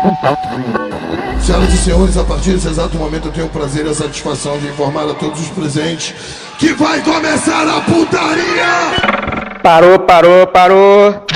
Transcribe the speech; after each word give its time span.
Senhoras 1.40 1.72
e 1.72 1.76
senhores, 1.76 2.16
a 2.16 2.24
partir 2.24 2.52
desse 2.52 2.68
exato 2.68 2.96
momento 2.96 3.28
eu 3.28 3.32
tenho 3.32 3.46
o 3.46 3.50
prazer 3.50 3.86
e 3.86 3.90
a 3.90 3.94
satisfação 3.94 4.58
de 4.58 4.66
informar 4.68 5.08
a 5.08 5.14
todos 5.14 5.40
os 5.40 5.48
presentes 5.48 6.14
que 6.58 6.72
vai 6.72 7.00
começar 7.02 7.66
a 7.68 7.80
putaria! 7.80 9.60
Parou, 9.62 9.98
parou, 9.98 10.46
parou. 10.46 11.26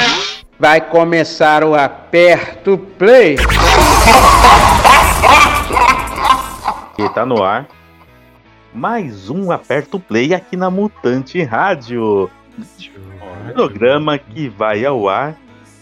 Vai 0.58 0.80
começar 0.80 1.64
o 1.64 1.74
Aperto 1.74 2.78
Play. 2.98 3.36
E 6.96 7.08
tá 7.08 7.26
no 7.26 7.42
ar. 7.42 7.66
Mais 8.72 9.28
um 9.28 9.50
Aperto 9.50 9.98
Play 9.98 10.32
aqui 10.32 10.56
na 10.56 10.70
Mutante 10.70 11.42
Rádio. 11.42 12.30
Programa 13.52 14.16
que 14.16 14.48
vai 14.48 14.86
ao 14.86 15.08
ar 15.08 15.34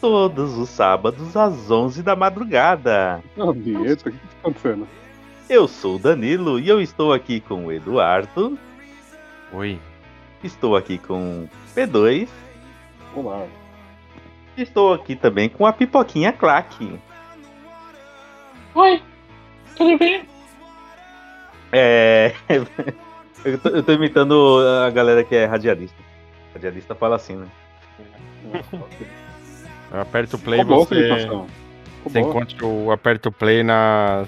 todos 0.02 0.58
os 0.58 0.68
sábados 0.68 1.36
às 1.36 1.70
11 1.70 2.02
da 2.02 2.16
madrugada. 2.16 3.22
Não, 3.36 3.52
vinheta, 3.52 4.08
o 4.08 4.12
que 4.12 4.18
tá 4.18 4.26
acontecendo? 4.40 4.88
Eu 5.48 5.68
sou 5.68 5.94
o 5.94 5.98
Danilo 6.00 6.58
e 6.58 6.68
eu 6.68 6.80
estou 6.80 7.12
aqui 7.12 7.40
com 7.40 7.66
o 7.66 7.72
Eduardo. 7.72 8.58
Oi. 9.52 9.78
Estou 10.42 10.76
aqui 10.76 10.98
com 10.98 11.44
o 11.44 11.48
P2. 11.72 12.28
Olá. 13.14 13.46
Estou 14.56 14.92
aqui 14.92 15.14
também 15.14 15.48
com 15.48 15.64
a 15.64 15.72
Pipoquinha 15.72 16.32
Claque. 16.32 16.98
Oi, 18.74 19.00
tudo 19.76 19.98
bem? 19.98 20.24
É. 21.70 22.34
eu, 23.44 23.56
tô, 23.56 23.68
eu 23.68 23.82
tô 23.84 23.92
imitando 23.92 24.58
a 24.84 24.90
galera 24.90 25.22
que 25.22 25.36
é 25.36 25.44
radialista. 25.44 26.02
Radialista 26.52 26.92
fala 26.92 27.14
assim, 27.14 27.36
né? 27.36 27.46
Aperta 30.00 30.36
o 30.36 30.38
play 30.38 30.60
Ficou 30.60 30.84
você, 30.86 31.28
você 32.04 32.20
encontra 32.20 32.66
o 32.66 32.90
Aperta 32.90 33.28
o 33.28 33.32
play 33.32 33.62
nas 33.62 34.26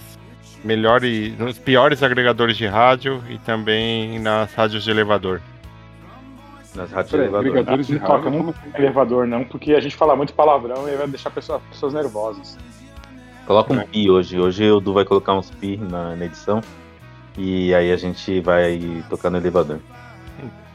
melhores, 0.62 1.36
nos 1.38 1.58
piores 1.58 2.02
agregadores 2.02 2.56
de 2.56 2.66
rádio 2.66 3.22
e 3.30 3.38
também 3.38 4.18
nas 4.18 4.52
rádios 4.54 4.84
de 4.84 4.90
elevador. 4.90 5.40
Nas 6.74 6.90
rádios 6.90 7.10
Peraí, 7.12 7.24
elevadores. 7.26 7.50
agregadores 7.52 7.86
de 7.86 7.92
Não 7.94 8.00
toca 8.00 8.12
rádio. 8.14 8.30
muito 8.32 8.52
como 8.58 8.66
assim? 8.72 8.82
elevador, 8.82 9.26
não, 9.26 9.44
porque 9.44 9.72
a 9.74 9.80
gente 9.80 9.94
fala 9.96 10.14
muito 10.16 10.34
palavrão 10.34 10.88
e 10.88 10.96
vai 10.96 11.06
deixar 11.06 11.30
pessoa- 11.30 11.60
pessoas 11.70 11.94
nervosas. 11.94 12.58
Coloca 13.46 13.72
um 13.72 13.80
pi 13.86 14.10
hoje. 14.10 14.38
Hoje 14.40 14.70
o 14.70 14.80
Du 14.80 14.92
vai 14.92 15.04
colocar 15.04 15.34
uns 15.34 15.50
pi 15.50 15.76
na, 15.76 16.16
na 16.16 16.24
edição. 16.24 16.60
E 17.38 17.74
aí 17.74 17.92
a 17.92 17.96
gente 17.96 18.40
vai 18.40 19.02
tocar 19.10 19.28
no 19.30 19.36
elevador. 19.36 19.78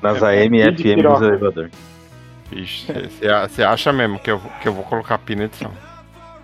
Nas 0.01 0.21
É, 0.21 0.43
AM 0.45 0.57
e 0.59 0.71
de 0.71 0.83
FM 0.83 0.83
dos 0.83 0.95
piroca. 0.95 1.25
elevador. 1.25 1.71
Você 2.51 3.63
acha 3.63 3.91
mesmo 3.93 4.19
que 4.19 4.31
eu, 4.31 4.39
que 4.61 4.67
eu 4.67 4.73
vou 4.73 4.83
colocar 4.83 5.17
pi 5.17 5.35
na 5.35 5.45
edição? 5.45 5.71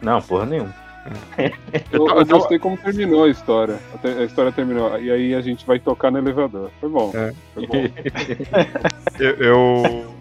Não, 0.02 0.22
porra 0.22 0.46
nenhuma. 0.46 0.74
Eu, 1.92 2.08
eu 2.08 2.26
gostei 2.26 2.58
como 2.58 2.76
terminou 2.78 3.26
a 3.26 3.30
história. 3.30 3.78
A 4.04 4.24
história 4.24 4.52
terminou. 4.52 5.00
E 5.00 5.12
aí 5.12 5.36
a 5.36 5.42
gente 5.42 5.64
vai 5.64 5.78
tocar 5.78 6.10
no 6.10 6.18
elevador. 6.18 6.72
Foi 6.82 6.90
bom. 6.90 7.12
É. 7.14 7.32
Foi 7.54 7.68
bom. 7.68 7.76
Eu. 9.20 10.16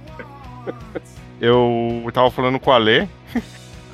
Eu, 1.40 2.02
eu 2.04 2.12
tava 2.12 2.30
falando 2.30 2.60
com 2.60 2.70
o 2.70 2.72
Ale. 2.74 3.08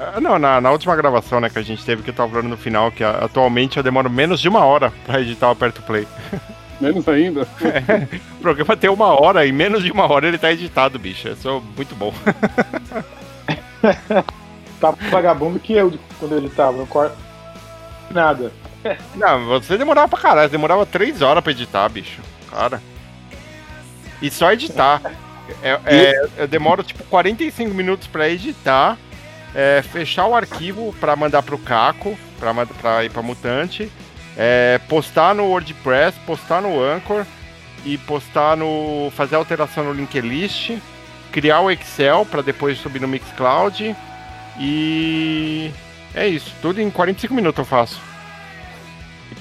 Ah, 0.01 0.21
Não, 0.21 0.37
na, 0.39 0.61
na 0.61 0.71
última 0.73 0.97
gravação 0.97 1.41
né, 1.41 1.49
que 1.49 1.59
a 1.59 1.63
gente 1.63 1.85
teve, 1.85 2.03
que 2.03 2.11
eu 2.11 2.15
tava 2.15 2.31
falando 2.31 2.49
no 2.49 2.57
final, 2.57 2.91
que 2.91 3.05
a- 3.05 3.25
atualmente 3.25 3.77
eu 3.77 3.83
demoro 3.83 4.11
menos 4.11 4.41
de 4.41 4.49
uma 4.49 4.65
hora 4.65 4.93
pra 5.07 5.21
editar 5.21 5.49
o 5.49 5.53
Aperto 5.53 5.83
Play. 5.83 6.07
Menos 6.81 7.07
ainda. 7.09 7.47
O 8.39 8.43
programa 8.43 8.77
tem 8.77 8.89
uma 8.89 9.21
hora 9.21 9.45
e 9.45 9.53
menos 9.53 9.83
de 9.83 9.93
uma 9.93 10.11
hora 10.11 10.27
ele 10.27 10.39
tá 10.39 10.51
editado, 10.51 10.99
bicho. 10.99 11.29
Eu 11.29 11.37
sou 11.37 11.63
muito 11.77 11.95
bom. 11.95 12.13
Tá 14.81 14.93
vagabundo 15.11 15.59
que 15.59 15.75
eu 15.75 15.93
quando 16.19 16.37
ele 16.37 16.49
tava, 16.49 16.79
não 16.79 16.87
corta 16.87 17.15
nada. 18.11 18.51
Não, 19.15 19.47
você 19.47 19.77
demorava 19.77 20.09
pra 20.09 20.19
caralho, 20.19 20.49
demorava 20.49 20.87
três 20.87 21.21
horas 21.21 21.43
pra 21.43 21.53
editar, 21.53 21.89
bicho. 21.91 22.21
Cara. 22.51 22.81
E 24.23 24.31
só 24.31 24.53
editar. 24.53 25.03
É, 25.63 25.79
é, 25.85 26.29
eu 26.39 26.49
demoro 26.49 26.83
tipo 26.83 27.03
45 27.05 27.75
minutos 27.75 28.07
pra 28.07 28.29
editar, 28.29 28.97
é, 29.55 29.83
fechar 29.83 30.27
o 30.27 30.35
arquivo 30.35 30.95
pra 31.01 31.17
mandar 31.17 31.43
pro 31.43 31.59
Caco, 31.59 32.17
pra, 32.39 32.55
pra 32.81 33.05
ir 33.05 33.11
pra 33.11 33.21
Mutante, 33.21 33.91
é, 34.43 34.81
postar 34.89 35.35
no 35.35 35.45
WordPress, 35.49 36.19
postar 36.21 36.63
no 36.63 36.83
Anchor 36.83 37.27
e 37.85 37.99
postar 37.99 38.57
no. 38.57 39.13
fazer 39.15 39.37
alteração 39.37 39.85
no 39.85 39.93
link 39.93 40.19
list, 40.19 40.79
criar 41.31 41.61
o 41.61 41.71
Excel 41.71 42.25
pra 42.25 42.41
depois 42.41 42.79
subir 42.79 43.03
no 43.03 43.07
Mixcloud 43.07 43.95
e. 44.59 45.71
É 46.15 46.27
isso, 46.27 46.55
tudo 46.63 46.81
em 46.81 46.91
45 46.91 47.35
minutos 47.35 47.59
eu 47.59 47.65
faço. 47.67 48.01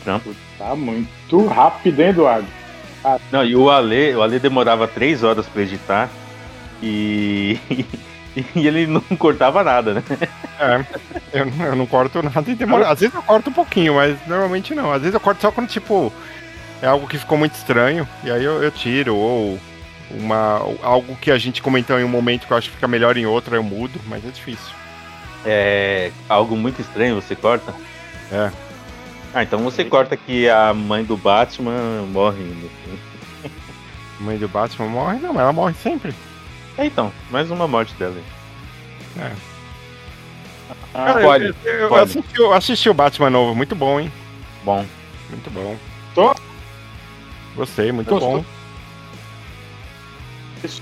Trampo. 0.03 0.35
Tá 0.57 0.75
muito 0.75 1.47
rápido, 1.47 2.01
hein, 2.01 2.09
Eduardo? 2.09 2.47
Não, 3.31 3.45
e 3.45 3.55
o 3.55 3.69
Ale, 3.69 4.13
o 4.15 4.21
Ale 4.21 4.37
demorava 4.37 4.85
três 4.85 5.23
horas 5.23 5.47
pra 5.47 5.61
editar. 5.61 6.09
E. 6.83 7.57
e 8.55 8.67
ele 8.67 8.85
não 8.87 9.01
cortava 9.17 9.63
nada, 9.63 9.93
né? 9.95 10.03
É, 10.59 10.85
eu, 11.39 11.45
não- 11.45 11.65
eu 11.65 11.75
não 11.75 11.85
corto 11.85 12.21
nada 12.23 12.49
e 12.49 12.55
demora. 12.55 12.89
Às 12.89 12.99
vezes 12.99 13.15
eu 13.15 13.21
corto 13.21 13.49
um 13.49 13.53
pouquinho, 13.53 13.95
mas 13.95 14.17
normalmente 14.27 14.73
não. 14.75 14.91
Às 14.91 15.01
vezes 15.01 15.13
eu 15.13 15.19
corto 15.19 15.41
só 15.41 15.51
quando, 15.51 15.67
tipo, 15.67 16.11
é 16.81 16.87
algo 16.87 17.07
que 17.07 17.17
ficou 17.17 17.37
muito 17.37 17.55
estranho, 17.55 18.07
e 18.23 18.31
aí 18.31 18.43
eu, 18.43 18.61
eu 18.63 18.71
tiro, 18.71 19.15
ou 19.15 19.59
uma, 20.11 20.61
algo 20.81 21.15
que 21.17 21.29
a 21.31 21.37
gente 21.37 21.61
comentou 21.61 21.99
em 21.99 22.03
um 22.03 22.09
momento 22.09 22.45
que 22.47 22.53
eu 22.53 22.57
acho 22.57 22.69
que 22.69 22.75
fica 22.75 22.87
melhor 22.87 23.17
em 23.17 23.25
outro, 23.25 23.55
eu 23.55 23.63
mudo, 23.63 23.99
mas 24.07 24.25
é 24.25 24.29
difícil. 24.29 24.73
É 25.45 26.11
algo 26.27 26.55
muito 26.57 26.81
estranho, 26.81 27.15
você 27.15 27.35
corta? 27.35 27.73
É. 28.31 28.51
Ah, 29.33 29.43
então 29.43 29.59
você 29.59 29.85
corta 29.85 30.17
que 30.17 30.49
a 30.49 30.73
mãe 30.73 31.03
do 31.03 31.15
Batman 31.15 32.03
morre. 32.11 32.43
fim. 32.83 32.99
Mãe 34.19 34.37
do 34.37 34.47
Batman 34.49 34.87
morre? 34.87 35.19
Não, 35.19 35.31
mas 35.33 35.43
ela 35.43 35.53
morre 35.53 35.73
sempre. 35.75 36.13
É, 36.79 36.85
então, 36.85 37.11
mais 37.29 37.51
uma 37.51 37.67
morte 37.67 37.93
dela. 37.95 38.15
aí. 39.17 39.31
Ah, 40.93 41.05
Cara, 41.05 41.21
pode, 41.21 41.45
eu, 41.45 41.55
eu- 41.65 41.79
eu 41.81 41.89
pode. 41.89 42.03
assisti, 42.03 42.39
eu 42.39 42.53
assisti 42.53 42.89
o 42.89 42.93
Batman 42.93 43.29
novo, 43.29 43.53
muito 43.53 43.75
bom, 43.75 43.99
hein? 43.99 44.11
Bom, 44.63 44.85
Muito 45.29 45.49
bom. 45.51 45.77
Tô. 46.15 46.33
Gostei, 47.55 47.91
muito 47.91 48.09
Gostou? 48.09 48.39
bom. 48.39 48.45
isso. 50.63 50.81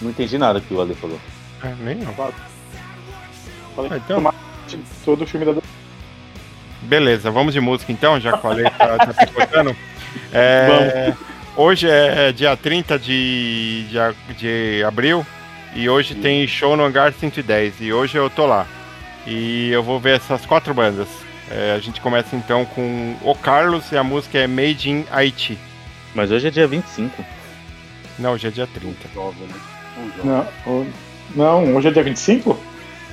não 0.00 0.10
entendi 0.10 0.38
nada 0.38 0.60
que 0.60 0.72
o 0.72 0.80
Ale 0.80 0.94
falou. 0.94 1.20
É, 1.62 1.74
nem 1.80 1.96
não. 1.96 2.14
Falei 2.14 3.90
Ah, 3.90 3.96
então. 3.96 4.34
todo 5.04 5.22
o 5.24 5.26
filme 5.26 5.44
da 5.46 5.60
Beleza, 6.82 7.30
vamos 7.30 7.52
de 7.52 7.60
música 7.60 7.92
então, 7.92 8.18
já 8.20 8.30
que 8.30 8.38
eu 8.38 8.42
falei, 8.42 8.64
tá, 8.70 8.98
tá 8.98 9.26
picotando. 9.26 9.76
É, 10.32 11.14
hoje 11.56 11.88
é 11.88 12.32
dia 12.32 12.56
30 12.56 12.98
de, 12.98 13.86
de, 13.88 14.34
de 14.34 14.84
abril 14.84 15.26
e 15.74 15.88
hoje 15.88 16.14
tem 16.14 16.46
show 16.46 16.76
no 16.76 16.84
Hangar 16.84 17.12
110 17.12 17.80
e 17.80 17.92
hoje 17.92 18.16
eu 18.16 18.28
tô 18.28 18.46
lá. 18.46 18.66
E 19.26 19.70
eu 19.70 19.82
vou 19.82 20.00
ver 20.00 20.16
essas 20.16 20.44
quatro 20.46 20.74
bandas. 20.74 21.08
É, 21.50 21.72
a 21.72 21.78
gente 21.78 22.00
começa 22.00 22.34
então 22.36 22.64
com 22.64 23.16
o 23.22 23.34
Carlos 23.34 23.90
e 23.92 23.96
a 23.96 24.04
música 24.04 24.38
é 24.38 24.46
Made 24.46 24.90
in 24.90 25.04
Haiti. 25.10 25.58
Mas 26.14 26.30
hoje 26.30 26.48
é 26.48 26.50
dia 26.50 26.66
25. 26.66 27.24
Não, 28.18 28.32
hoje 28.32 28.46
é 28.48 28.50
dia 28.50 28.66
30. 28.66 29.08
Jovem, 29.14 29.48
né? 29.48 29.54
Não, 30.24 30.86
não, 31.34 31.76
hoje 31.76 31.88
é 31.88 31.90
dia 31.90 32.02
25? 32.02 32.58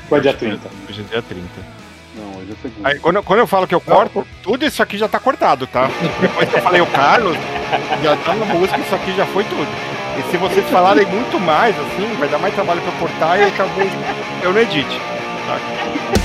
Ou 0.10 0.18
é 0.18 0.22
dia 0.22 0.34
30? 0.34 0.70
Hoje 0.90 1.02
é 1.02 1.04
dia 1.04 1.22
30. 1.22 1.77
Hoje 2.48 2.58
é 2.58 2.62
segunda. 2.62 2.90
Aí, 2.90 3.00
quando, 3.00 3.16
eu- 3.18 3.24
quando 3.24 3.40
eu 3.40 3.48
falo 3.48 3.68
que 3.68 3.76
eu 3.76 3.82
corto, 3.82 4.26
tudo 4.42 4.66
isso 4.66 4.82
aqui 4.82 4.98
já 4.98 5.08
tá 5.08 5.20
cortado, 5.20 5.68
tá? 5.68 5.90
Depois 6.22 6.50
que 6.50 6.56
eu 6.56 6.62
falei 6.62 6.82
o 6.82 6.86
Carlos, 6.88 7.36
já 8.04 8.16
tá 8.18 8.34
na 8.36 8.46
música, 8.46 8.80
isso 8.80 8.96
aqui 8.96 9.16
já 9.16 9.26
foi 9.28 9.44
tudo. 9.44 9.68
E 10.18 10.32
se 10.32 10.38
vocês 10.38 10.68
falarem 10.70 11.06
muito 11.06 11.40
mais, 11.40 11.76
assim, 11.78 12.16
vai 12.18 12.28
dar 12.28 12.40
mais 12.40 12.54
trabalho 12.56 12.82
pra 12.82 12.92
eu 12.92 12.98
cortar 13.00 13.40
e 13.48 13.52
talvez 13.52 13.92
eu 14.42 14.54
não 14.54 14.62
edite. 14.62 15.00
Tá? 15.48 16.17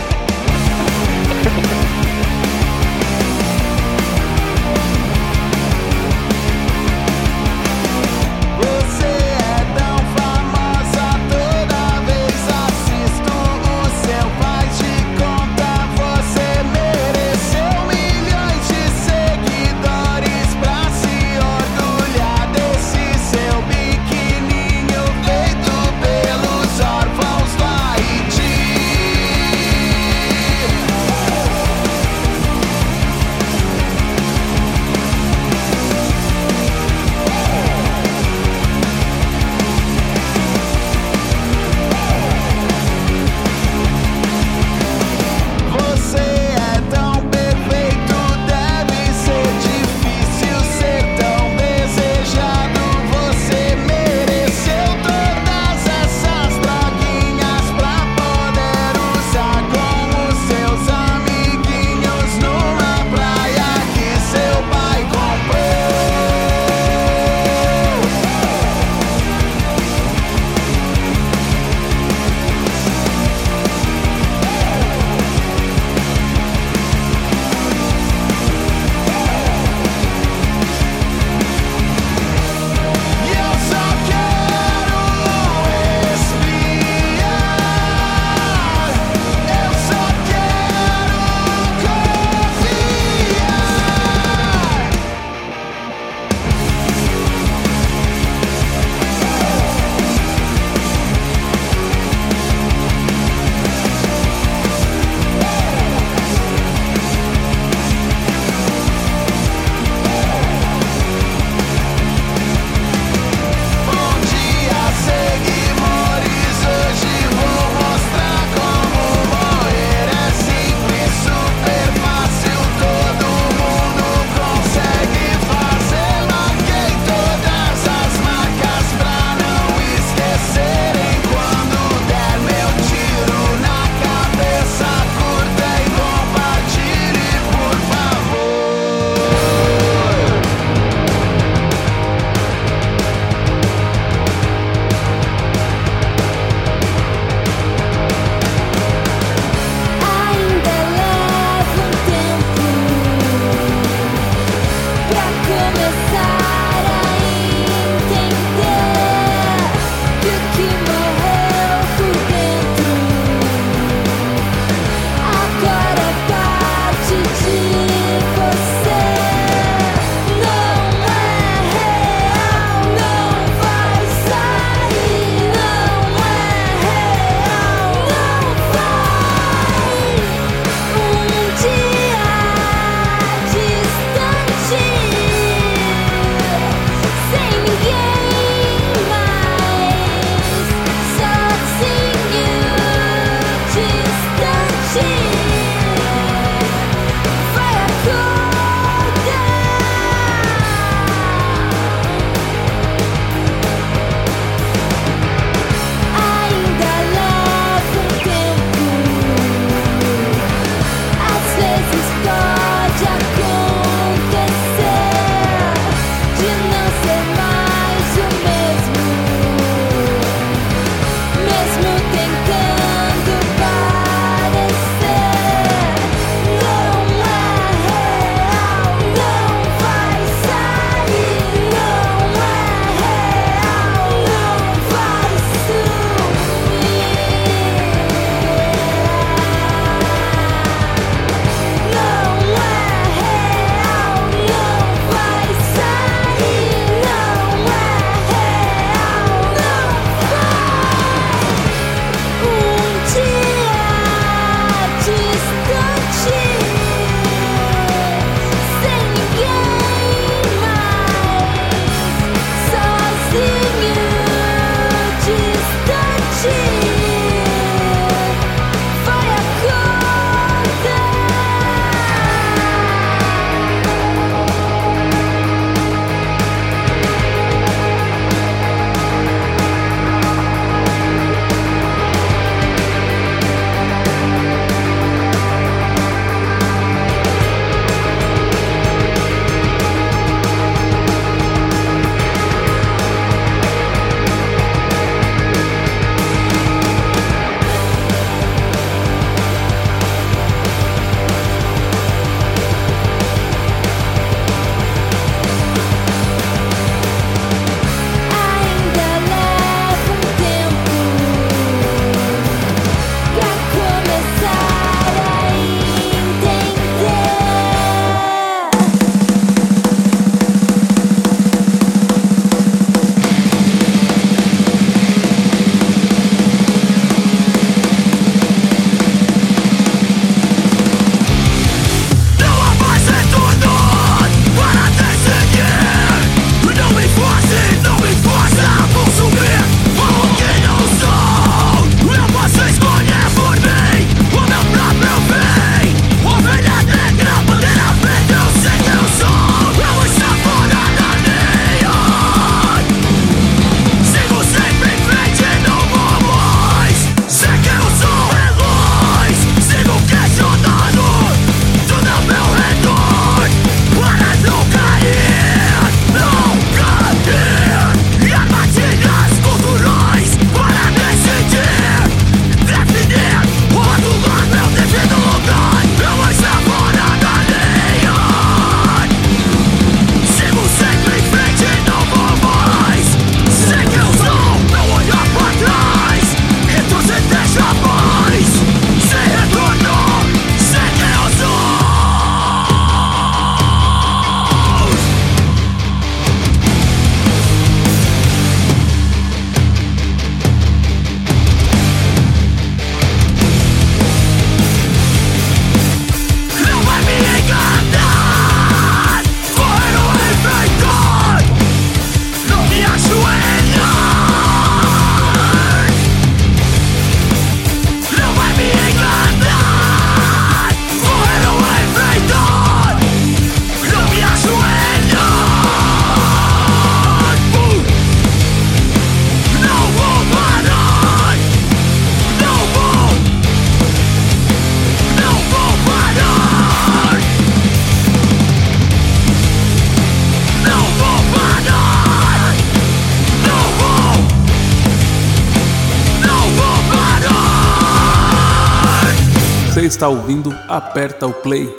Está 450.03 450.09
ouvindo 450.09 450.51
Aperta 450.67 451.29
o 451.29 451.33
Play. 451.33 451.73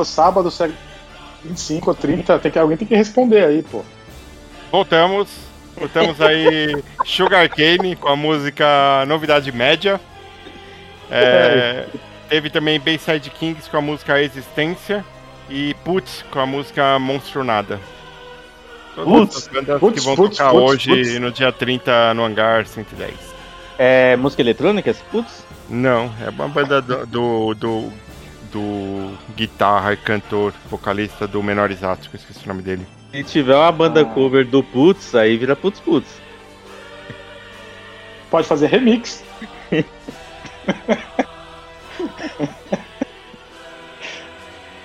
É 0.00 0.04
sábado, 0.04 0.50
se 0.50 0.64
é 0.64 0.70
25 1.44 1.90
ou 1.90 1.94
30, 1.94 2.38
tem 2.38 2.50
que, 2.50 2.58
alguém 2.58 2.76
tem 2.76 2.88
que 2.88 2.96
responder 2.96 3.44
aí, 3.44 3.62
pô. 3.62 3.82
Voltamos. 4.70 5.28
Voltamos 5.76 6.20
aí 6.20 6.82
Sugar 7.04 7.48
Cane 7.48 7.96
com 7.96 8.08
a 8.08 8.16
música 8.16 9.04
Novidade 9.06 9.52
Média. 9.52 10.00
É, 11.10 11.86
teve 12.28 12.48
também 12.48 12.80
Bayside 12.80 13.30
Kings 13.30 13.68
com 13.68 13.76
a 13.76 13.80
música 13.80 14.20
Existência. 14.20 15.04
E 15.48 15.74
Putz 15.84 16.24
com 16.30 16.40
a 16.40 16.46
música 16.46 16.98
Monstronada. 16.98 17.78
Todas 18.94 19.12
Putz, 19.12 19.36
essas 19.36 19.48
bandas 19.48 19.80
Putz, 19.80 20.00
que 20.00 20.06
vão 20.06 20.16
Putz, 20.16 20.36
tocar 20.38 20.50
Putz, 20.50 20.64
hoje 20.64 20.90
Putz. 20.90 21.20
no 21.20 21.30
dia 21.30 21.52
30 21.52 22.14
no 22.14 22.24
Hangar 22.24 22.66
110. 22.66 23.14
É 23.78 24.16
música 24.16 24.40
eletrônica? 24.40 24.94
Putz? 25.10 25.44
Não, 25.68 26.12
é 26.24 26.30
uma 26.30 26.48
banda 26.48 26.80
do, 26.80 27.06
do, 27.06 27.54
do, 27.54 27.92
do 28.54 29.18
guitarra 29.34 29.92
e 29.94 29.96
cantor, 29.96 30.54
vocalista 30.70 31.26
do 31.26 31.42
Menor 31.42 31.72
Exato, 31.72 32.08
que 32.08 32.14
eu 32.14 32.20
esqueci 32.20 32.44
o 32.44 32.48
nome 32.48 32.62
dele. 32.62 32.86
Se 33.10 33.24
tiver 33.24 33.56
uma 33.56 33.72
banda 33.72 34.04
cover 34.04 34.46
do 34.46 34.62
Putz, 34.62 35.12
aí 35.16 35.36
vira 35.36 35.56
Putz 35.56 35.80
Putz. 35.80 36.22
Pode 38.30 38.46
fazer 38.46 38.68
remix. 38.68 39.24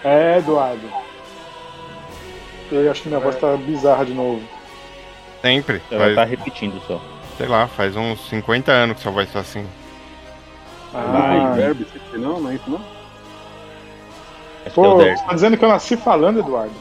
é, 0.04 0.40
Eduardo. 0.40 0.90
Eu 2.72 2.90
acho 2.90 3.04
que 3.04 3.08
minha 3.08 3.20
voz 3.20 3.36
tá 3.40 3.56
bizarra 3.56 4.04
de 4.06 4.14
novo. 4.14 4.42
Sempre. 5.42 5.80
Ela 5.92 6.06
Faz, 6.06 6.16
tá 6.16 6.24
repetindo 6.24 6.82
só. 6.88 7.00
Sei 7.38 7.48
lá, 7.48 7.68
faz 7.68 7.96
uns 7.96 8.28
50 8.30 8.72
anos 8.72 8.98
que 8.98 9.04
sua 9.04 9.12
voz 9.12 9.32
tá 9.32 9.40
assim. 9.40 9.64
Ah, 10.94 11.54
Verbo, 11.56 11.84
isso 11.84 11.96
aqui 11.96 12.18
não, 12.18 12.40
não 12.40 12.50
é 12.50 12.56
isso 12.56 12.68
não? 12.70 12.99
Acho 14.66 14.76
Pô, 14.76 14.82
que 14.82 14.88
é 14.88 14.92
você 14.92 15.04
Derek. 15.04 15.26
tá 15.26 15.34
dizendo 15.34 15.58
que 15.58 15.66
eu 15.66 15.70
nasci 15.70 15.98
falando, 15.98 16.40
Eduardo? 16.40 16.74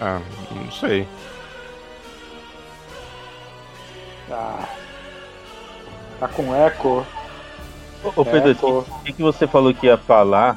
Ah, 0.00 0.20
não 0.50 0.70
sei. 0.70 1.06
Ah. 4.30 4.68
Tá 6.18 6.28
com 6.28 6.54
eco. 6.54 7.06
Ô, 8.04 8.12
ô 8.20 8.24
Pedro, 8.24 8.54
pô. 8.54 8.78
o 8.80 9.02
que, 9.04 9.12
que 9.12 9.22
você 9.22 9.46
falou 9.46 9.74
que 9.74 9.86
ia 9.86 9.98
falar 9.98 10.56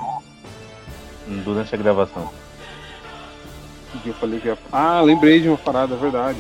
durante 1.44 1.74
a 1.74 1.78
gravação? 1.78 2.30
O 3.94 4.00
que 4.00 4.10
eu 4.10 4.14
falei 4.16 4.40
que 4.40 4.48
ia... 4.48 4.58
Ah, 4.72 5.02
lembrei 5.02 5.42
de 5.42 5.48
uma 5.48 5.58
parada, 5.58 5.96
é 5.96 5.98
verdade. 5.98 6.40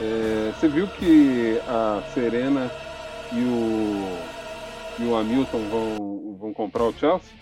É, 0.00 0.52
você 0.52 0.68
viu 0.68 0.86
que 0.88 1.60
a 1.68 2.02
Serena 2.12 2.70
e 3.32 3.38
o, 3.38 4.18
e 4.98 5.04
o 5.04 5.16
Hamilton 5.16 5.68
vão, 5.70 6.36
vão 6.40 6.52
comprar 6.52 6.84
o 6.84 6.92
Chelsea? 6.92 7.32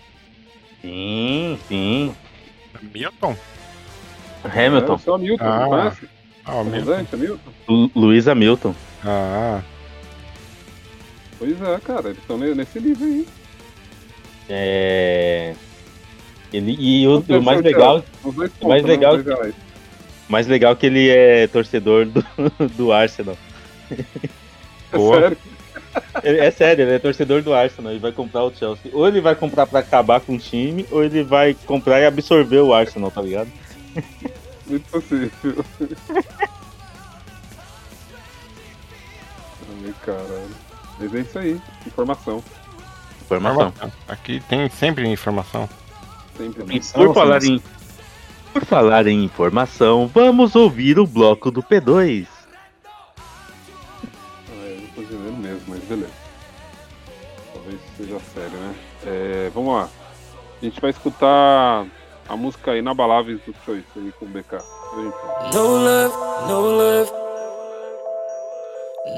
Sim, 0.83 1.59
sim. 1.69 2.15
Milton? 2.93 3.37
Hamilton. 4.45 4.93
É, 4.93 4.97
o 4.97 4.99
seu 4.99 5.15
Hamilton, 5.15 5.45
Ah. 5.45 5.67
conhece? 5.69 6.09
Ah, 6.45 6.55
o 6.57 6.65
Milton. 6.65 7.07
Hamilton? 7.12 7.91
Luiz 7.95 8.29
Hamilton. 8.29 8.75
Ah, 9.05 9.62
Pois 11.39 11.61
é, 11.61 11.81
cara, 11.81 12.09
eles 12.11 12.19
estão 12.19 12.39
nesse 12.39 12.79
nível 12.81 13.07
aí. 13.07 13.27
É. 14.49 15.55
Ele, 16.53 16.77
e 16.79 17.07
o, 17.09 17.19
o 17.19 17.43
mais 17.43 17.61
legal, 17.62 18.05
o 18.23 18.69
mais 18.69 18.83
né? 18.83 18.89
legal, 18.89 19.17
mais 20.29 20.47
legal 20.47 20.77
que 20.77 20.87
ele 20.87 21.09
é 21.09 21.47
torcedor 21.47 22.07
do, 22.07 22.25
do 22.77 22.93
Arsenal. 22.93 23.37
É 23.91 24.97
Boa. 24.97 25.21
sério? 25.21 25.39
Ele- 26.23 26.39
é 26.41 26.51
sério, 26.51 26.85
ele 26.85 26.95
é 26.95 26.99
torcedor 26.99 27.43
do 27.43 27.53
Arsenal 27.55 27.93
e 27.93 27.99
vai 27.99 28.13
comprar 28.13 28.45
o 28.45 28.55
Chelsea. 28.55 28.91
Ou 28.95 29.07
ele 29.07 29.21
vai 29.21 29.35
comprar 29.35 29.67
pra 29.67 29.81
acabar 29.81 30.21
com 30.21 30.35
o 30.35 30.39
time, 30.39 30.87
ou 30.91 31.03
ele 31.05 31.23
vai 31.23 31.55
comprar 31.67 32.01
e 32.01 32.07
absorver 32.07 32.59
o 32.61 32.73
Arsenal, 32.75 33.11
tá 33.11 33.21
ligado? 33.23 33.51
Muito 34.67 34.89
possível. 34.91 35.65
Ai, 39.85 39.95
caralho. 40.05 40.51
Mas 40.99 41.15
é 41.15 41.21
isso 41.21 41.39
aí, 41.39 41.61
informação. 41.87 42.43
Informação. 43.23 43.73
Aqui 44.09 44.43
tem 44.49 44.69
sempre 44.69 45.09
informação. 45.09 45.69
Sempre. 46.37 46.77
E 46.77 46.81
por 46.81 47.15
falar 47.15 47.43
em 47.45 47.63
por 48.53 48.65
falar 48.67 49.07
em 49.07 49.25
informação, 49.25 50.07
vamos 50.13 50.55
ouvir 50.55 50.99
o 50.99 51.07
bloco 51.07 51.51
do 51.51 51.63
P2. 51.63 52.27
Seja 58.12 58.21
sério, 58.35 58.59
né? 58.59 58.75
É, 59.07 59.50
vamos 59.54 59.75
lá. 59.75 59.88
A 60.61 60.64
gente 60.64 60.78
vai 60.81 60.90
escutar 60.90 61.87
a 62.28 62.37
música 62.37 62.76
Inabaláveis 62.76 63.40
do 63.40 63.54
Choice 63.64 63.87
aí 63.97 64.12
com 64.19 64.26
o 64.26 64.28
BK. 64.28 64.59
No 65.54 65.76
love, 65.78 66.14
no 66.47 66.61
love. 66.61 67.11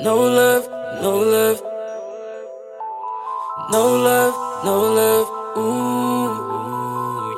No 0.04 0.14
love, 0.14 0.68
no 1.02 1.24
love. 1.24 1.62
No 3.70 3.96
love, 3.96 4.36
no 4.64 4.76
love, 4.94 5.30
ooh, 5.56 6.30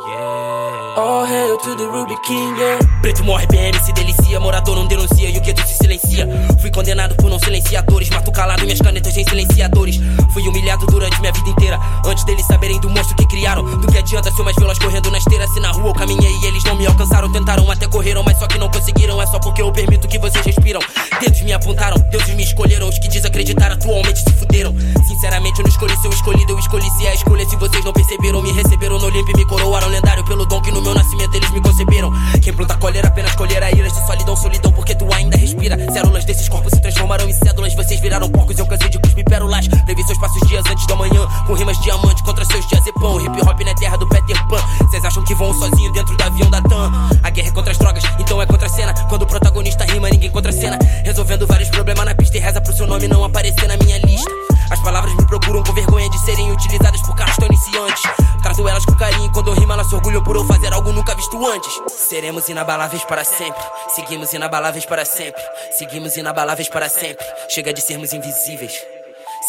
yeah. 0.09 0.95
All 0.99 1.25
hail 1.25 1.57
to 1.59 1.75
the 1.75 1.89
Ruby 1.89 2.17
King, 2.27 2.57
yeah. 2.59 2.96
Preto 3.07 3.23
morre, 3.23 3.47
BM 3.47 3.79
se 3.85 3.93
delicia, 3.93 4.41
morador 4.41 4.75
não 4.75 4.85
denuncia 4.85 5.31
e 5.31 5.39
o 5.39 5.41
gueto 5.41 5.65
se 5.65 5.75
silencia. 5.75 6.29
Fui 6.61 6.73
condenado 6.73 7.15
por 7.15 7.31
não 7.31 7.39
silenciadores, 7.39 8.11
mato 8.11 8.33
calado 8.33 8.65
minhas 8.65 8.81
canetas 8.81 9.17
em 9.17 9.23
silenciadores. 9.23 10.01
Fui 10.33 10.43
humilhado 10.43 10.85
durante 10.87 11.21
minha 11.21 11.31
vida 11.31 11.49
inteira, 11.49 11.79
antes 12.05 12.25
deles 12.25 12.45
saberem 12.45 12.81
do 12.81 12.91
monstro 12.91 13.15
que 13.15 13.25
criaram. 13.29 13.63
Do 13.63 13.87
que 13.87 13.97
adianta 13.97 14.29
se 14.33 14.37
eu 14.37 14.45
mais 14.45 14.57
veloz 14.57 14.77
correndo 14.81 15.09
na 15.13 15.19
esteira, 15.19 15.47
se 15.47 15.61
na 15.61 15.71
rua 15.71 15.91
eu 15.91 15.95
caminhei 15.95 16.33
e 16.43 16.47
eles 16.47 16.65
não 16.65 16.75
me 16.75 16.85
alcançaram. 16.85 17.31
Tentaram 17.31 17.71
até 17.71 17.87
correram, 17.87 18.25
mas 18.25 18.41
só 18.41 18.49
que 18.49 18.59
não 18.59 18.69
conseguiram. 18.69 19.23
É 19.23 19.27
só 19.29 19.39
porque 19.39 19.63
eu 19.63 19.71
permito 19.71 20.09
que 20.09 20.19
vocês 20.19 20.45
respiram. 20.45 20.81
Dedos 21.21 21.43
me 21.43 21.53
apontaram, 21.53 21.97
deuses 22.11 22.35
me 22.35 22.43
escolheram. 22.43 22.89
Os 22.89 22.99
que 22.99 23.07
desacreditaram 23.07 23.77
atualmente 23.77 24.19
se 24.19 24.33
fuderam. 24.33 24.75
Sinceramente, 25.07 25.61
eu 25.61 25.63
não 25.63 25.71
escolhi 25.71 25.97
ser 25.99 26.09
o 26.09 26.13
escolhido, 26.13 26.53
eu 26.55 26.59
escolhi 26.59 26.91
se 26.91 27.07
é 27.07 27.11
a 27.11 27.15
escolha. 27.15 27.49
Se 27.49 27.55
vocês 27.55 27.85
não 27.85 27.93
perceberam, 27.93 28.43
me 28.43 28.51
receberam 28.51 28.99
no 28.99 29.07
Olimpo 29.07 29.31
e 29.31 29.37
me 29.37 29.47
coroaram 29.47 29.87
lendário 29.87 30.25
pelo 30.25 30.45
dom 30.45 30.61
que 30.61 30.73
no 30.73 30.83
meu 30.83 30.93
nascimento 30.93 31.37
eles 31.37 31.53
me 31.53 31.61
conceberam. 31.61 32.13
Quem 32.43 32.53
planta 32.53 32.77
colher 32.97 33.07
apenas 33.07 33.35
colher 33.35 33.63
a 33.63 33.71
ilhas 33.71 33.93
de 33.93 34.07
solidão, 34.07 34.37
solidão, 34.37 34.73
porque 34.73 34.95
tu 34.95 35.07
ainda 35.13 35.37
respira. 35.37 35.77
Células 35.93 36.25
desses 36.25 36.49
corpos 36.49 36.73
se 36.73 36.81
transformaram 36.81 37.29
em 37.29 37.33
cédulas. 37.33 37.75
Vocês 37.75 38.01
viraram 38.01 38.29
porcos, 38.31 38.59
eu 38.59 38.67
cansei 38.67 38.89
de 38.89 38.99
cuspir 38.99 39.25
pérolas. 39.25 39.69
Previ 39.69 40.03
seus 40.05 40.19
passos 40.19 40.49
dias 40.49 40.65
antes 40.71 40.87
da 40.87 40.97
manhã, 40.97 41.27
com 41.47 41.53
rimas 41.53 41.79
diamante 41.81 42.23
contra 42.23 42.45
seus 42.45 42.67
diazepão. 42.69 43.21
Hip 43.21 43.41
hop 43.43 43.61
na 43.61 43.75
terra 43.75 43.97
do 43.99 44.09
Peter 44.09 44.49
Pan. 44.49 44.63
Vocês 44.81 45.05
acham 45.05 45.23
que 45.25 45.35
vão 45.35 45.53
sozinho 45.53 45.93
dentro 45.93 46.17
do 46.17 46.25
avião 46.25 46.49
da 46.49 46.63
TAM? 46.63 46.91
A 47.23 47.31
guerra 47.31 47.49
é 47.49 47.53
contra 47.53 47.73
as 47.73 47.79
drogas, 47.79 48.05
então 48.19 48.41
é 48.41 48.47
contra 48.47 48.67
a 48.67 48.71
cena. 48.71 48.95
Quando 49.09 49.23
o 49.23 49.27
protagonista 49.27 49.85
rima, 49.85 50.09
ninguém 50.09 50.31
contra 50.31 50.51
a 50.51 50.55
cena. 50.55 50.79
Resolvendo 51.05 51.47
vários 51.47 51.69
problemas 51.69 52.05
na 52.05 52.15
pista 52.15 52.39
e 52.39 52.41
reza 52.41 52.61
pro 52.61 52.73
seu 52.73 52.87
nome 52.87 53.09
não 53.09 53.25
aparecer 53.25 53.69
na 53.69 53.77
minha 53.77 53.99
lista. 53.99 54.46
As 54.71 54.81
palavras 54.81 55.15
me 55.15 55.25
procuram 55.27 55.63
com 55.63 55.73
vergonha 55.73 56.09
de 56.11 56.19
serem 56.19 56.51
utilizadas 56.51 57.01
por 57.03 57.15
caras 57.15 57.37
tão 57.37 57.47
iniciantes. 57.47 58.03
Trato 58.43 58.69
elas 58.69 58.85
com 58.85 58.95
carinho, 58.95 59.31
quando 59.31 59.49
eu 59.49 59.55
rimo, 59.55 59.73
elas 59.73 59.87
se 59.87 59.95
orgulham 59.95 60.23
por 60.23 60.37
eu 60.37 60.45
fazer 60.45 60.73
algo 60.73 60.93
nunca 60.93 61.15
visto 61.15 61.45
antes. 61.47 61.81
Seremos 61.89 62.49
inabaláveis 62.49 63.05
para 63.05 63.25
sempre. 63.25 63.63
Seguimos 63.95 64.33
inabaláveis 64.33 64.85
para 64.85 65.05
sempre. 65.05 65.43
Seguimos 65.73 66.17
inabaláveis 66.17 66.69
para 66.69 66.89
sempre. 66.89 67.25
Chega 67.49 67.73
de 67.73 67.81
sermos 67.81 68.13
invisíveis. 68.13 68.83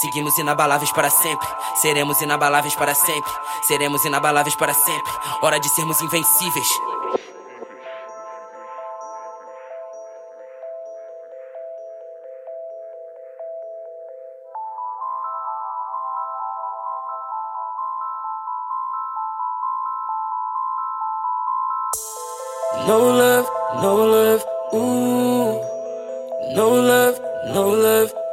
Seguimos 0.02 0.38
inabaláveis 0.38 0.92
para 0.92 1.10
sempre. 1.10 1.48
Seremos 1.82 2.22
inabaláveis 2.22 2.76
para 2.76 2.94
sempre. 2.94 3.32
Seremos 3.68 4.06
inabaláveis 4.06 4.56
para 4.56 4.74
sempre. 4.74 5.12
Hora 5.42 5.60
de 5.60 5.70
sermos 5.70 6.00
invencíveis. 6.02 6.68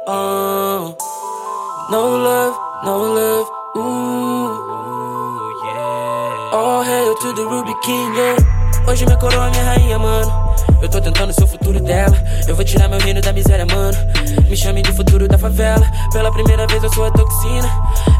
Uh. 0.07 0.93
No 1.91 2.17
love, 2.17 2.55
no 2.83 2.97
love, 3.13 3.47
ooh. 3.77 4.49
Yeah. 5.63 6.49
All 6.53 6.83
hail 6.83 7.15
to 7.15 7.33
the 7.33 7.45
Ruby 7.45 7.73
King, 7.83 8.15
yeah. 8.15 8.37
Hoje 8.87 9.05
minha 9.05 9.17
coroa 9.17 9.47
é 9.47 9.51
minha 9.51 9.63
rainha, 9.63 9.99
mano. 9.99 10.31
Eu 10.81 10.89
tô 10.89 10.99
tentando 10.99 11.33
ser 11.33 11.43
o 11.43 11.47
futuro 11.65 11.79
dela. 11.79 12.15
Eu 12.47 12.55
vou 12.55 12.63
tirar 12.63 12.87
meu 12.87 12.99
reino 12.99 13.19
da 13.21 13.33
miséria, 13.33 13.65
mano. 13.65 13.97
Me 14.47 14.55
chame 14.55 14.83
de 14.83 14.91
futuro 14.93 15.27
da 15.27 15.37
favela. 15.37 15.83
Pela 16.11 16.31
primeira 16.31 16.67
vez 16.67 16.83
eu 16.83 16.93
sou 16.93 17.05
a 17.05 17.11
toxina. 17.11 17.67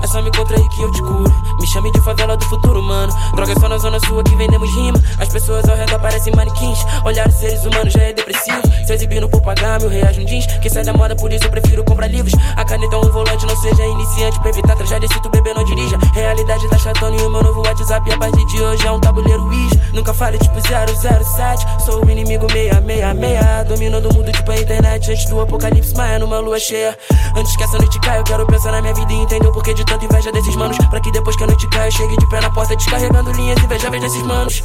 É 0.03 0.07
só 0.07 0.19
me 0.21 0.31
contrair 0.31 0.67
que 0.69 0.81
eu 0.81 0.91
te 0.91 1.01
curo. 1.01 1.31
Me 1.59 1.67
chame 1.67 1.91
de 1.91 2.01
favela 2.01 2.35
do 2.35 2.45
futuro, 2.45 2.81
mano. 2.81 3.13
Droga 3.35 3.51
é 3.51 3.59
só 3.59 3.69
na 3.69 3.77
zona 3.77 3.99
sua 3.99 4.23
que 4.23 4.35
vendemos 4.35 4.67
rima. 4.73 4.99
As 5.19 5.29
pessoas 5.29 5.69
ao 5.69 5.75
redor 5.75 5.99
parecem 5.99 6.33
manequins. 6.35 6.79
Olhar 7.05 7.27
os 7.27 7.35
seres 7.35 7.63
humanos 7.65 7.93
já 7.93 8.01
é 8.01 8.13
depressivo. 8.13 8.61
Se 8.87 8.93
exibindo 8.93 9.29
por 9.29 9.41
pagar 9.41 9.79
mil 9.79 9.89
reais 9.89 10.17
no 10.17 10.25
jeans. 10.25 10.47
Que 10.47 10.69
sai 10.69 10.83
da 10.83 10.93
moda, 10.93 11.15
por 11.15 11.31
isso 11.31 11.45
eu 11.45 11.51
prefiro 11.51 11.83
comprar 11.83 12.07
livros. 12.07 12.33
A 12.55 12.65
caneta 12.65 12.95
é 12.95 12.97
um 12.99 13.11
volante, 13.11 13.45
não 13.45 13.55
seja 13.57 13.85
iniciante. 13.85 14.39
Pra 14.39 14.49
evitar 14.49 14.75
tragédia, 14.75 15.07
se 15.07 15.21
tu 15.21 15.29
beber, 15.29 15.53
não 15.53 15.63
dirija. 15.63 15.97
Realidade 16.15 16.67
da 16.67 16.79
chatona 16.79 17.15
e 17.15 17.21
o 17.21 17.29
meu 17.29 17.43
novo 17.43 17.61
WhatsApp. 17.61 18.11
A 18.11 18.17
partir 18.17 18.45
de 18.47 18.61
hoje 18.61 18.87
é 18.87 18.91
um 18.91 18.99
tabuleiro 18.99 19.43
Ouija. 19.43 19.81
Nunca 19.93 20.13
fale 20.15 20.39
tipo 20.39 20.55
007. 20.59 21.83
Sou 21.85 22.03
o 22.03 22.09
inimigo 22.09 22.51
666. 22.51 23.34
Dominando 23.67 24.09
o 24.09 24.13
mundo 24.13 24.31
tipo 24.31 24.51
a 24.51 24.55
internet. 24.55 25.11
Antes 25.11 25.25
do 25.25 25.41
apocalipse, 25.41 25.95
maia 25.95 26.19
numa 26.19 26.39
lua 26.39 26.59
cheia. 26.59 26.97
Antes 27.35 27.55
que 27.55 27.63
essa 27.63 27.77
noite 27.77 27.99
caia, 27.99 28.19
eu 28.19 28.23
quero 28.23 28.45
pensar 28.45 28.71
na 28.71 28.81
minha 28.81 28.93
vida 28.93 29.11
e 29.11 29.15
entender 29.15 29.47
o 29.47 29.51
porquê 29.51 29.73
de 29.73 29.83
tanta 29.85 30.05
inveja 30.05 30.31
desses 30.31 30.55
manos. 30.55 30.77
Pra 30.89 30.99
que 30.99 31.11
depois 31.11 31.35
que 31.35 31.43
a 31.43 31.47
noite 31.47 31.67
caia, 31.69 31.87
eu 31.87 31.91
chegue 31.91 32.15
de 32.17 32.29
pé 32.29 32.41
na 32.41 32.51
porta, 32.51 32.75
descarregando 32.75 33.31
linhas 33.31 33.61
invejáveis 33.63 34.01
desses 34.03 34.21
manos. 34.23 34.63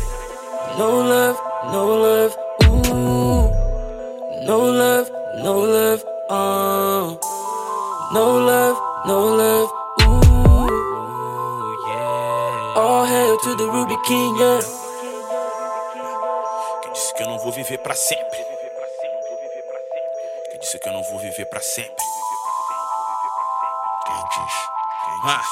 No 0.77 1.03
love, 1.03 1.39
no 1.73 1.85
love, 1.97 2.37
ooh. 2.69 3.51
No 4.47 4.59
love, 4.71 5.11
no 5.43 5.65
love, 5.65 6.05
uh. 6.31 7.19
No 8.13 8.39
love, 8.39 8.81
no 9.07 9.37
love, 9.37 9.73
ooh. 10.03 10.69
Yeah. 11.89 12.75
All 12.77 13.05
hail 13.07 13.37
to 13.39 13.57
the 13.57 13.65
Ruby 13.65 13.97
King, 14.07 14.39
yeah. 14.39 14.61
Que 17.17 17.25
eu 17.25 17.29
não 17.29 17.39
vou 17.39 17.53
viver 17.53 17.77
pra 17.79 17.95
sempre? 17.95 18.50
Disse 20.61 20.79
que 20.79 20.89
eu 20.89 20.93
não 20.93 21.03
vou 21.03 21.19
viver 21.19 21.47
pra 21.47 21.61
sempre? 21.61 22.05
Quem 24.07 24.25
diz? 24.29 24.53
Quem 25.05 25.21
diz? 25.23 25.47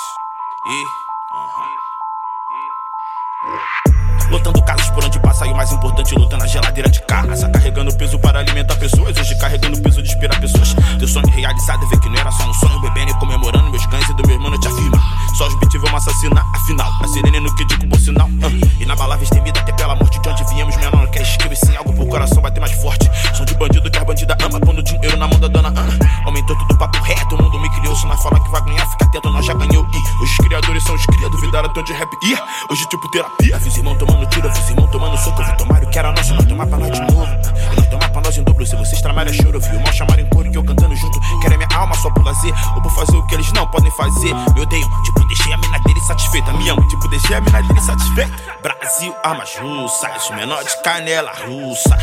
E? 3.94 3.97
Lotando 4.30 4.62
casas 4.62 4.90
por 4.90 5.04
onde 5.04 5.18
passa 5.20 5.46
e 5.46 5.50
o 5.50 5.56
mais 5.56 5.72
importante, 5.72 6.14
lutando 6.14 6.42
na 6.42 6.46
geladeira 6.46 6.88
de 6.88 7.00
casa. 7.02 7.48
Carregando 7.48 7.94
peso 7.96 8.18
para 8.18 8.40
alimentar 8.40 8.76
pessoas, 8.76 9.16
hoje 9.16 9.34
carregando 9.36 9.80
peso 9.80 10.02
de 10.02 10.08
inspirar 10.08 10.38
pessoas. 10.40 10.74
Teu 10.98 11.08
sonho 11.08 11.28
realizado 11.28 11.84
é 11.84 11.88
ver 11.88 12.00
que 12.00 12.08
não 12.08 12.18
era 12.18 12.30
só 12.30 12.48
um 12.48 12.54
sonho, 12.54 12.80
bebendo 12.80 13.10
e 13.10 13.14
comemorando 13.14 13.70
meus 13.70 13.86
cães 13.86 14.08
e 14.08 14.14
do 14.14 14.26
meu 14.26 14.36
irmão 14.36 14.52
eu 14.52 14.60
te 14.60 14.68
afirma. 14.68 15.02
Só 15.36 15.46
os 15.46 15.54
beat 15.54 15.78
vão 15.78 15.96
assassinar, 15.96 16.44
afinal, 16.54 16.92
a 17.02 17.08
sirene 17.08 17.40
no 17.40 17.54
que 17.54 17.64
digo 17.64 17.86
por 17.88 17.98
sinal. 18.00 18.28
Uh, 18.28 18.82
inabaláveis 18.82 19.30
tem 19.30 19.42
vida 19.42 19.60
até 19.60 19.72
pela 19.72 19.94
morte 19.94 20.20
de 20.20 20.28
onde 20.28 20.44
viemos, 20.52 20.76
menor 20.76 20.96
não 20.96 21.06
quer 21.06 21.22
skill 21.22 21.52
e 21.52 21.56
sim 21.56 21.76
algo 21.76 21.92
pro 21.92 22.06
coração 22.06 22.42
bater 22.42 22.60
mais 22.60 22.72
forte. 22.72 23.10
Som 23.34 23.44
de 23.44 23.54
bandido 23.54 23.90
que 23.90 23.98
a 23.98 24.04
bandida 24.04 24.36
ama, 24.42 24.60
pondo 24.60 24.82
dinheiro 24.82 25.16
na 25.16 25.28
mão 25.28 25.38
da 25.38 25.48
dona 25.48 25.70
uh, 25.70 26.26
Aumentou 26.26 26.56
tudo 26.56 26.76
papo 26.76 26.98
reto, 27.02 27.34
o 27.36 27.42
mundo 27.42 27.58
me 27.60 27.70
criou, 27.70 27.94
se 27.94 28.06
nós 28.06 28.22
falar 28.22 28.40
que 28.40 28.50
vai 28.50 28.60
ganhar, 28.62 28.86
fica 28.86 29.04
atento, 29.04 29.30
nós 29.30 29.46
já 29.46 29.54
ganhou. 29.54 29.86
E 29.92 30.22
hoje 30.22 30.32
os 30.32 30.36
criadores 30.38 30.82
são 30.82 30.94
os 30.94 31.06
cria, 31.06 31.28
duvidaram 31.30 31.68
tanto 31.72 31.86
de 31.86 31.92
rap. 31.92 32.10
E 32.22 32.36
hoje 32.70 32.86
tipo 32.88 33.08
terapia, 33.10 33.60
fiz 33.60 33.76
irmão 33.76 33.96
tomando 33.96 34.17
tiro, 34.26 34.52
fiz 34.54 34.68
irmão 34.70 34.86
tomando 34.88 35.16
soco, 35.18 35.40
eu 35.40 35.46
vou 35.46 35.56
tomar 35.56 35.82
o 35.82 35.86
que 35.88 35.98
era 35.98 36.12
nosso, 36.12 36.34
nós 36.34 36.44
tomar 36.44 36.66
pra 36.66 36.78
nós 36.78 36.90
de 36.90 37.00
novo. 37.00 37.26
E 37.72 37.76
nós 37.76 37.86
tomar 37.88 38.08
pra 38.10 38.20
nós 38.20 38.36
em 38.36 38.42
dobro, 38.42 38.66
se 38.66 38.76
vocês 38.76 39.00
tramarem 39.00 39.32
é 39.32 39.36
choro, 39.36 39.56
eu 39.56 39.60
vi 39.60 39.76
o 39.76 39.80
mal 39.80 39.92
chamar 39.92 40.18
em 40.18 40.26
coro 40.26 40.50
que 40.50 40.58
eu 40.58 40.64
cantando 40.64 40.94
junto. 40.96 41.20
Querem 41.40 41.58
minha 41.58 41.68
alma 41.74 41.94
só 41.94 42.10
por 42.10 42.24
lazer, 42.24 42.52
ou 42.74 42.82
por 42.82 42.90
fazer 42.92 43.16
o 43.16 43.26
que 43.26 43.34
eles 43.34 43.52
não 43.52 43.66
podem 43.68 43.90
fazer. 43.92 44.34
Me 44.54 44.60
odeiam, 44.60 45.02
tipo, 45.04 45.26
deixei 45.26 45.52
a 45.52 45.56
mina 45.58 45.78
dele 45.80 46.00
satisfeita. 46.00 46.52
Me 46.52 46.68
amo, 46.68 46.86
tipo, 46.88 47.08
deixei 47.08 47.36
a 47.36 47.40
mina 47.40 47.62
dele 47.62 47.80
satisfeita. 47.80 48.32
Brasil, 48.62 49.14
armas 49.24 49.56
russas, 49.56 50.30
menor 50.30 50.62
de 50.64 50.82
canela 50.82 51.32
russa. 51.46 51.96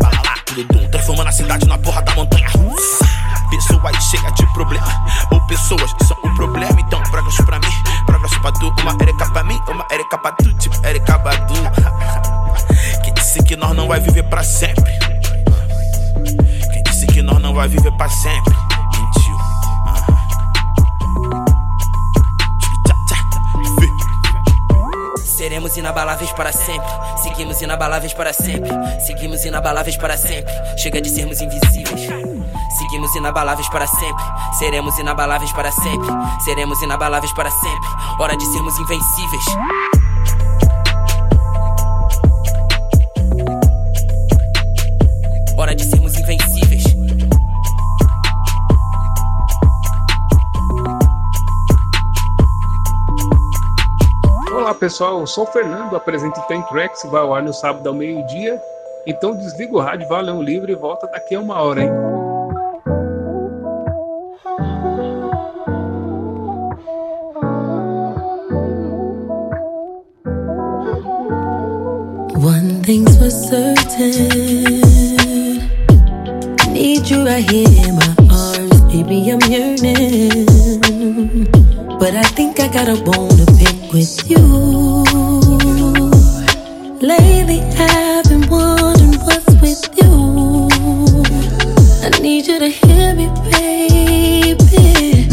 Bala 0.00 0.22
lá, 0.24 0.34
tudo 0.44 0.64
dum, 0.64 0.88
transformando 0.88 1.28
a 1.28 1.32
cidade 1.32 1.66
na 1.66 1.78
porra 1.78 2.02
da 2.02 2.14
montanha 2.14 2.48
russa. 2.48 3.13
Pessoas 3.54 4.04
cheias 4.10 4.34
de 4.34 4.52
problema, 4.52 4.84
ou 5.30 5.40
pessoas 5.42 5.94
são 6.08 6.16
o 6.24 6.34
problema. 6.34 6.74
Então, 6.80 7.00
progresso 7.04 7.44
pra 7.44 7.60
mim, 7.60 7.72
progresso 8.04 8.40
pra 8.40 8.50
tu. 8.50 8.74
Uma 8.82 8.96
ereca 9.00 9.30
pra 9.30 9.44
mim, 9.44 9.60
uma 9.68 9.86
ereca 9.92 10.18
pra 10.18 10.32
tu, 10.32 10.52
tipo, 10.54 10.74
ereca 10.84 11.16
badu. 11.18 11.54
Quem 13.04 13.14
disse 13.14 13.40
que 13.44 13.54
nós 13.54 13.76
não 13.76 13.86
vai 13.86 14.00
viver 14.00 14.24
pra 14.24 14.42
sempre? 14.42 14.92
Quem 16.72 16.82
disse 16.82 17.06
que 17.06 17.22
nós 17.22 17.40
não 17.40 17.54
vai 17.54 17.68
viver 17.68 17.92
pra 17.92 18.08
sempre? 18.08 18.56
Mentiu. 18.92 19.38
Seremos 25.24 25.76
inabaláveis 25.76 26.32
para 26.32 26.50
sempre. 26.50 26.88
Seguimos 27.22 27.62
inabaláveis 27.62 28.12
para 28.12 28.32
sempre. 28.32 28.70
Seguimos 29.06 29.44
inabaláveis 29.44 29.96
para 29.96 30.16
sempre. 30.16 30.52
Chega 30.76 31.00
de 31.00 31.08
sermos 31.08 31.40
invisíveis. 31.40 32.33
Seguimos 32.74 33.14
inabaláveis 33.14 33.68
para 33.68 33.86
sempre. 33.86 34.24
Seremos 34.58 34.98
inabaláveis 34.98 35.52
para 35.52 35.70
sempre. 35.70 36.08
Seremos 36.40 36.82
inabaláveis 36.82 37.32
para 37.32 37.48
sempre. 37.48 37.88
Hora 38.18 38.36
de 38.36 38.44
sermos 38.46 38.76
invencíveis. 38.78 39.44
Hora 45.56 45.72
de 45.72 45.84
sermos 45.84 46.18
invencíveis. 46.18 46.84
Olá 54.52 54.74
pessoal, 54.74 55.20
eu 55.20 55.26
sou 55.28 55.44
o 55.44 55.46
Fernando, 55.46 55.94
apresento 55.94 56.40
Tem 56.48 56.60
Tracks, 56.62 57.04
vai 57.04 57.20
ao 57.20 57.34
ar 57.34 57.42
no 57.42 57.52
sábado 57.52 57.88
ao 57.88 57.94
meio-dia. 57.94 58.60
Então 59.06 59.36
desliga 59.36 59.76
o 59.76 59.80
rádio, 59.80 60.08
um 60.34 60.42
livro 60.42 60.72
e 60.72 60.74
volta 60.74 61.06
daqui 61.06 61.36
a 61.36 61.40
uma 61.40 61.60
hora, 61.60 61.82
hein? 61.82 62.23
Thing's 72.84 73.16
for 73.16 73.30
certain. 73.30 74.12
I 76.60 76.66
need 76.68 77.08
you 77.08 77.24
right 77.24 77.42
here 77.50 77.66
in 77.66 77.94
my 77.96 78.14
arms, 78.30 78.80
baby. 78.92 79.30
I'm 79.30 79.40
yearning, 79.50 80.44
but 81.98 82.14
I 82.14 82.22
think 82.36 82.60
I 82.60 82.68
got 82.68 82.88
a 82.88 82.96
bone 83.02 83.30
to 83.30 83.46
pick 83.58 83.92
with 83.92 84.30
you. 84.30 84.44
Lately, 87.00 87.60
I've 87.78 88.24
been 88.28 88.46
wondering 88.50 89.18
what's 89.24 89.54
with 89.62 89.88
you. 89.96 90.68
I 92.04 92.10
need 92.20 92.46
you 92.46 92.58
to 92.58 92.68
hear 92.68 93.14
me, 93.14 93.30
baby. 93.50 95.28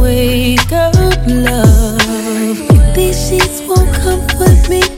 Wake 0.00 0.72
up, 0.72 0.94
love. 1.28 2.96
These 2.96 3.28
sheets 3.28 3.62
won't 3.68 3.94
comfort 3.94 4.68
me. 4.68 4.95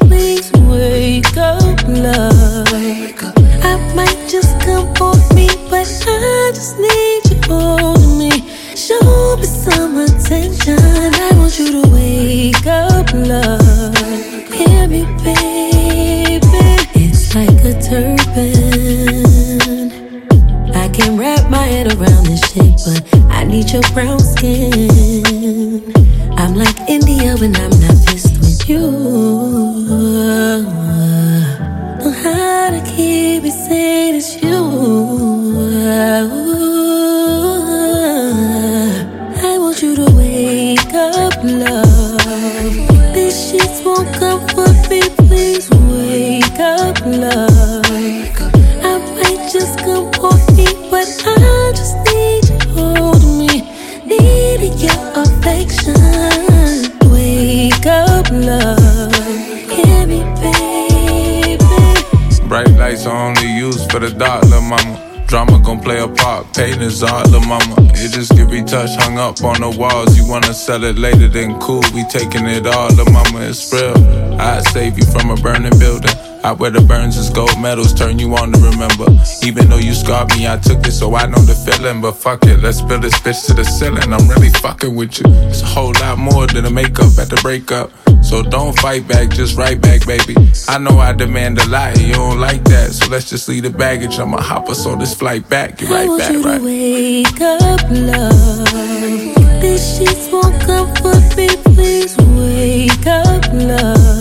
Up 69.41 69.57
on 69.57 69.61
the 69.61 69.79
walls. 69.79 70.17
You 70.17 70.29
wanna 70.29 70.55
sell 70.55 70.85
it 70.85 70.97
later, 70.97 71.29
then 71.29 71.59
cool. 71.61 71.83
We 71.95 72.05
taking 72.05 72.47
it 72.47 72.67
all, 72.67 72.89
The 72.95 73.05
mama, 73.11 73.47
it's 73.47 73.73
real. 73.73 73.97
I'd 74.41 74.65
save 74.69 74.99
you 74.99 75.05
from 75.07 75.31
a 75.31 75.37
burning 75.37 75.79
building. 75.79 76.15
I 76.45 76.53
wear 76.53 76.71
the 76.71 76.81
burns 76.81 77.17
as 77.17 77.31
gold 77.31 77.59
medals, 77.61 77.93
turn 77.93 78.19
you 78.19 78.35
on 78.37 78.53
to 78.53 78.61
remember. 78.61 79.07
Even 79.43 79.69
though 79.69 79.79
you 79.79 79.93
scarred 79.93 80.31
me, 80.37 80.49
I 80.49 80.57
took 80.57 80.87
it, 80.87 80.93
so 80.93 81.15
I 81.15 81.27
know 81.27 81.43
the 81.43 81.55
feeling. 81.55 82.01
But 82.01 82.13
fuck 82.13 82.45
it, 82.45 82.61
let's 82.61 82.81
build 82.81 83.03
this 83.03 83.19
bitch 83.21 83.47
to 83.47 83.55
the 83.55 83.65
ceiling. 83.65 84.13
I'm 84.13 84.29
really 84.29 84.51
fucking 84.51 84.95
with 84.95 85.19
you. 85.21 85.27
It's 85.49 85.63
a 85.63 85.67
whole 85.67 85.93
lot 86.01 86.19
more 86.19 86.47
than 86.47 86.65
a 86.65 86.71
makeup 86.71 87.19
at 87.19 87.29
the 87.29 87.39
breakup. 87.43 87.91
So 88.29 88.43
don't 88.43 88.79
fight 88.79 89.09
back, 89.09 89.31
just 89.31 89.57
write 89.57 89.81
back, 89.81 90.07
baby. 90.07 90.35
I 90.69 90.77
know 90.77 90.99
I 90.99 91.15
demand 91.15 91.59
a 91.61 91.67
lot, 91.67 91.97
and 91.97 92.07
you 92.07 92.13
don't 92.13 92.39
like 92.39 92.63
that. 92.65 92.93
So 92.93 93.09
let's 93.09 93.31
just 93.31 93.49
leave 93.49 93.63
the 93.63 93.71
baggage. 93.71 94.19
I'ma 94.19 94.37
hop 94.43 94.69
us 94.69 94.85
on 94.85 94.99
this 94.99 95.15
flight 95.15 95.49
back. 95.49 95.79
Get 95.79 95.89
I 95.89 95.93
right 95.95 96.09
want 96.09 96.21
back, 96.21 96.33
you 96.33 96.43
right? 96.45 96.59
to 96.59 96.65
wake 96.65 97.41
up, 97.41 97.81
love. 97.91 99.63
These 99.63 99.97
sheets 99.97 100.29
won't 100.31 100.61
comfort 100.61 101.37
me. 101.39 101.49
Please 101.75 102.19
wake 102.19 103.07
up, 103.07 103.45
love. 103.55 104.18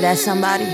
Are 0.00 0.16
that 0.16 0.16
somebody? 0.16 0.64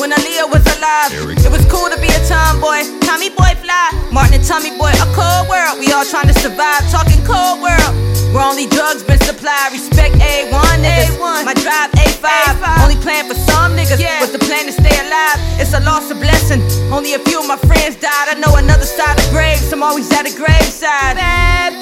When 0.00 0.08
Aaliyah 0.08 0.48
was 0.48 0.64
alive, 0.72 1.12
it 1.36 1.52
was 1.52 1.60
cool 1.68 1.84
to 1.92 2.00
be 2.00 2.08
a 2.08 2.20
tomboy. 2.24 2.80
Tommy 3.04 3.28
boy 3.28 3.52
fly, 3.60 3.92
Martin 4.08 4.40
and 4.40 4.44
Tommy 4.48 4.72
boy, 4.80 4.88
a 4.88 5.04
cold 5.12 5.44
world. 5.52 5.76
We 5.76 5.92
all 5.92 6.08
trying 6.08 6.32
to 6.32 6.36
survive, 6.40 6.80
talking 6.88 7.20
cold 7.28 7.60
world. 7.60 7.92
Where 8.32 8.40
only 8.40 8.72
drugs 8.72 9.04
been 9.04 9.20
supplied. 9.20 9.68
Respect 9.68 10.16
A1 10.16 10.80
niggas. 10.80 11.20
My 11.44 11.52
drive 11.60 11.92
A5. 12.00 12.56
Only 12.88 12.96
plan 13.04 13.28
for 13.28 13.36
some 13.36 13.76
niggas. 13.76 14.00
yeah. 14.00 14.24
Was 14.24 14.32
the 14.32 14.40
plan 14.40 14.64
to 14.64 14.72
stay 14.72 14.96
alive? 14.96 15.36
It's 15.60 15.76
a 15.76 15.80
loss, 15.84 16.08
a 16.08 16.16
blessing. 16.16 16.64
Only 16.88 17.12
a 17.12 17.20
few 17.20 17.36
of 17.36 17.44
my 17.44 17.60
friends 17.68 18.00
died. 18.00 18.32
I 18.32 18.40
know 18.40 18.56
another 18.56 18.88
side 18.88 19.18
of 19.20 19.28
graves. 19.28 19.68
I'm 19.72 19.82
always 19.82 20.08
at 20.16 20.24
a 20.24 20.32
graveside. 20.32 21.20
Bad 21.20 21.79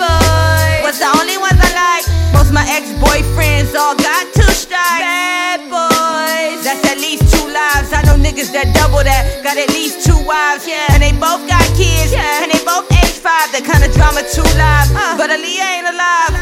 niggas 8.38 8.52
that 8.52 8.70
double 8.74 9.02
that. 9.02 9.42
Got 9.42 9.58
at 9.58 9.70
least 9.74 10.06
two 10.06 10.18
wives. 10.22 10.66
Yeah. 10.66 10.86
And 10.94 11.02
they 11.02 11.10
both 11.12 11.42
got 11.50 11.62
kids. 11.74 12.14
Yeah. 12.14 12.42
And 12.42 12.50
they 12.52 12.62
both 12.62 12.86
age 12.94 13.18
five. 13.18 13.50
That 13.50 13.66
kind 13.66 13.82
of 13.82 13.90
drama 13.90 14.22
two 14.30 14.46
lives. 14.54 14.94
Uh. 14.94 15.18
But 15.18 15.34
Aaliyah 15.34 15.82
ain't 15.82 15.88
alive. 15.90 16.34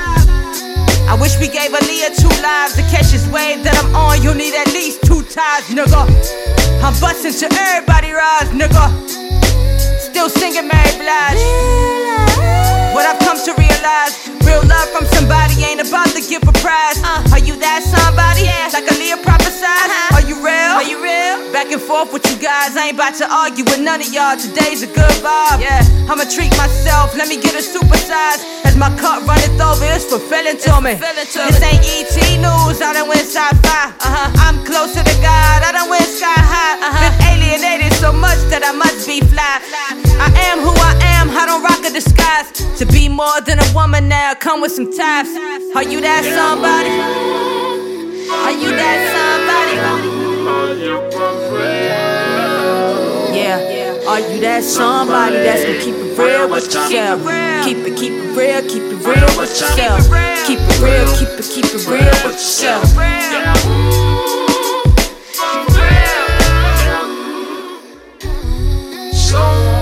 I 1.09 1.17
wish 1.17 1.39
we 1.41 1.49
gave 1.49 1.73
Aaliyah 1.73 2.13
two 2.21 2.33
lives 2.45 2.77
to 2.77 2.83
catch 2.93 3.17
this 3.17 3.25
wave 3.33 3.65
that 3.65 3.79
I'm 3.81 3.95
on. 3.97 4.21
You'll 4.21 4.37
need 4.37 4.55
at 4.55 4.69
least 4.77 5.05
two 5.09 5.23
ties, 5.25 5.65
nigga. 5.73 6.05
I'm 6.85 6.93
busting 7.01 7.33
to 7.33 7.47
everybody 7.57 8.13
rise, 8.13 8.51
nigga. 8.53 8.93
Still 10.01 10.29
singing 10.29 10.69
Mary 10.69 10.93
Blige. 11.01 12.06
What 12.95 13.05
I've 13.05 13.21
come 13.21 13.37
to 13.37 13.53
realize, 13.61 14.17
real 14.49 14.65
love 14.65 14.89
from 14.95 15.05
somebody 15.13 15.65
ain't 15.65 15.85
about 15.85 16.09
to 16.17 16.23
give 16.25 16.43
a 16.49 16.55
prize. 16.65 16.97
Uh. 17.05 17.35
Are 17.37 17.43
you 17.45 17.57
that 17.61 17.85
somebody? 17.85 18.49
Like 18.73 18.89
Aaliyah 18.89 19.21
prophesied? 19.21 19.69
Uh-huh. 19.69 20.17
Are 20.17 20.25
you 20.25 20.41
real? 20.41 20.73
Are 20.81 20.87
you 20.87 20.99
real? 21.01 21.53
Back 21.53 21.69
and 21.73 21.81
forth 21.81 22.13
with 22.13 22.25
you 22.33 22.37
guys, 22.41 22.77
I 22.77 22.89
ain't 22.89 22.97
about 22.97 23.15
to 23.21 23.27
argue 23.29 23.65
with 23.65 23.81
none 23.81 24.01
of 24.01 24.09
y'all. 24.13 24.37
Today's 24.37 24.81
a 24.83 24.91
good 24.91 25.17
vibe. 25.21 25.61
Yeah, 25.61 25.85
I'ma 26.09 26.25
treat 26.29 26.53
myself, 26.57 27.17
let 27.17 27.29
me 27.29 27.37
get 27.37 27.53
a 27.53 27.65
supersize. 27.65 28.41
As 28.65 28.77
my 28.77 28.89
cup 28.97 29.25
runneth 29.29 29.61
over, 29.61 29.85
it's 29.89 30.09
fulfilling 30.09 30.57
to 30.65 30.73
me. 30.81 30.97
This 30.97 31.61
ain't 31.61 31.85
ET 31.85 32.17
news, 32.41 32.81
I 32.81 32.97
done 32.97 33.09
went 33.09 33.29
sci-fi. 33.29 33.93
Uh-huh. 33.93 34.45
I'm 34.45 34.65
closer 34.65 35.05
to 35.05 35.17
God, 35.21 35.59
I 35.65 35.73
done 35.73 35.89
went 35.89 36.09
sky 36.09 36.33
high. 36.33 36.81
Uh-huh. 36.81 37.01
Been 37.01 37.17
alienated 37.37 37.93
so 38.01 38.13
much 38.13 38.41
that 38.53 38.65
I 38.65 38.73
must 38.73 39.07
be 39.07 39.21
fly. 39.21 39.61
I 40.21 40.29
am 40.53 40.65
who 40.65 40.73
I 40.77 40.97
am, 41.21 41.29
I 41.33 41.45
don't 41.45 41.63
rock 41.63 41.85
a 41.85 41.93
disguise. 42.07 42.79
To 42.79 42.87
be 42.87 43.09
more 43.09 43.40
than 43.40 43.59
a 43.59 43.73
woman 43.75 44.09
now, 44.09 44.35
come 44.35 44.61
with 44.61 44.73
some 44.73 44.92
ties. 44.92 45.27
Are 45.75 45.83
you 45.83 46.01
that 46.01 46.23
somebody? 46.25 46.90
Are 48.47 48.53
you 48.53 48.71
that 48.71 48.99
somebody? 49.14 49.77
Yeah, 53.37 54.09
are 54.09 54.21
you 54.21 54.40
that 54.40 54.62
somebody 54.64 55.37
that's 55.37 55.64
gonna 55.64 55.79
keep 55.81 55.95
it 55.95 56.19
real 56.19 56.49
with 56.51 56.64
yourself? 56.64 57.21
Keep 57.64 57.79
it, 57.79 57.97
keep 57.97 58.12
it 58.12 58.37
real, 58.37 58.62
keep 58.62 58.83
it 58.83 59.05
real 59.05 59.38
with 59.38 59.51
yourself. 59.51 60.01
Keep 60.47 60.61
it 60.61 60.81
real, 60.81 61.07
keep 61.19 61.29
it, 61.38 61.45
keep 61.53 61.64
it 61.64 61.87
real 61.87 62.16
with 62.25 62.35
yourself. 62.35 62.85
A 69.38 69.76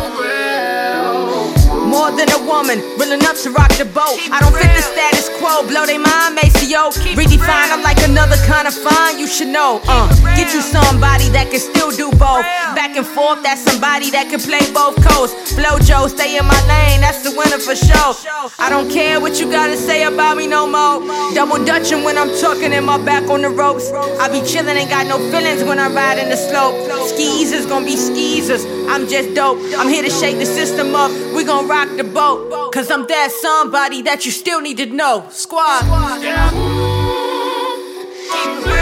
woman, 2.47 2.79
real 3.01 3.13
enough 3.13 3.41
to 3.43 3.51
rock 3.51 3.73
the 3.77 3.85
boat. 3.85 4.21
I 4.31 4.41
don't 4.41 4.55
fit 4.55 4.71
the 4.77 4.85
status 4.85 5.29
quo, 5.41 5.67
blow 5.67 5.87
they 5.87 5.99
mind, 5.99 6.37
Maceo. 6.37 6.93
Redefine, 7.17 7.69
I'm 7.73 7.83
like 7.83 8.01
another 8.05 8.37
kind 8.47 8.69
of 8.69 8.75
fine, 8.75 9.19
you 9.19 9.27
should 9.27 9.49
know. 9.49 9.81
Uh, 9.89 10.09
get 10.37 10.53
you 10.53 10.61
somebody 10.61 11.29
that 11.33 11.51
can 11.51 11.61
still 11.61 11.91
do 11.91 12.11
both. 12.17 12.45
Back 12.77 12.97
and 12.97 13.07
forth, 13.07 13.43
that's 13.43 13.63
somebody 13.65 14.11
that 14.11 14.29
can 14.31 14.41
play 14.41 14.63
both 14.73 14.97
coasts. 15.09 15.57
Flow 15.57 15.79
Joe, 15.81 16.07
stay 16.07 16.37
in 16.37 16.45
my 16.45 16.61
lane, 16.69 17.01
that's 17.01 17.23
the 17.25 17.33
winner 17.33 17.59
for 17.59 17.75
sure. 17.75 18.13
I 18.59 18.69
don't 18.69 18.91
care 18.91 19.21
what 19.21 19.41
you 19.41 19.51
gotta 19.51 19.77
say 19.77 20.05
about 20.05 20.37
me 20.37 20.47
no 20.47 20.67
more. 20.67 21.01
Double 21.35 21.63
dutching 21.65 22.05
when 22.05 22.19
I'm 22.19 22.31
talking 22.41 22.73
in 22.73 22.85
my 22.85 22.99
back 22.99 23.29
on 23.29 23.43
the 23.43 23.51
ropes. 23.51 23.91
I 24.21 24.29
be 24.29 24.41
chillin', 24.41 24.77
ain't 24.77 24.91
got 24.91 25.07
no 25.07 25.19
feelings 25.31 25.65
when 25.65 25.79
I'm 25.79 25.95
riding 25.95 26.29
the 26.29 26.37
slope. 26.37 26.75
Skeezers 27.09 27.67
gonna 27.69 27.87
be 27.87 27.97
skeezers, 27.97 28.65
I'm 28.89 29.09
just 29.09 29.35
dope. 29.35 29.59
I'm 29.79 29.89
here 29.89 30.03
to 30.03 30.11
shake 30.11 30.39
the 30.39 30.47
system 30.47 30.95
up, 30.95 31.11
we 31.35 31.45
gon' 31.45 31.69
rock 31.69 31.89
the 31.97 32.05
boat. 32.05 32.34
Cause 32.73 32.91
I'm 32.91 33.07
that 33.07 33.31
somebody 33.31 34.03
that 34.03 34.25
you 34.25 34.33
still 34.33 34.61
need 34.61 34.79
to 34.79 34.87
know. 34.87 35.27
Squad. 35.31 35.83
Keep 38.45 38.67
it 38.67 38.74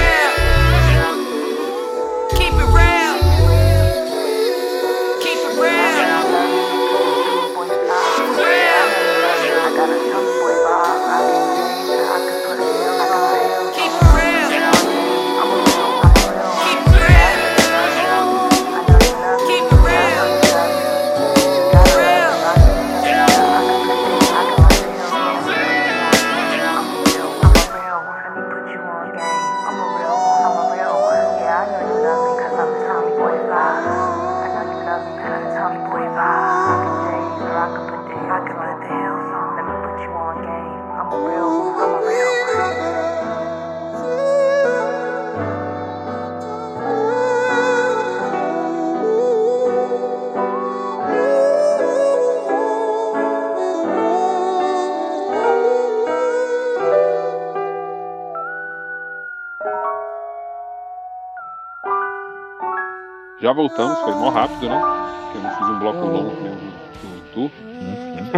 Já 63.42 63.52
voltamos, 63.52 63.98
foi 64.00 64.14
mó 64.14 64.31
rápido, 64.31 64.68
né? 64.68 64.81
Porque 65.24 65.38
eu 65.38 65.42
não 65.42 65.50
fiz 65.59 65.68
um 65.68 65.78
bloco 65.81 66.07
longo 66.07 66.31
que 66.31 67.07
o 67.07 67.11
do- 67.11 67.14
do 67.14 67.22
Tu. 67.33 67.50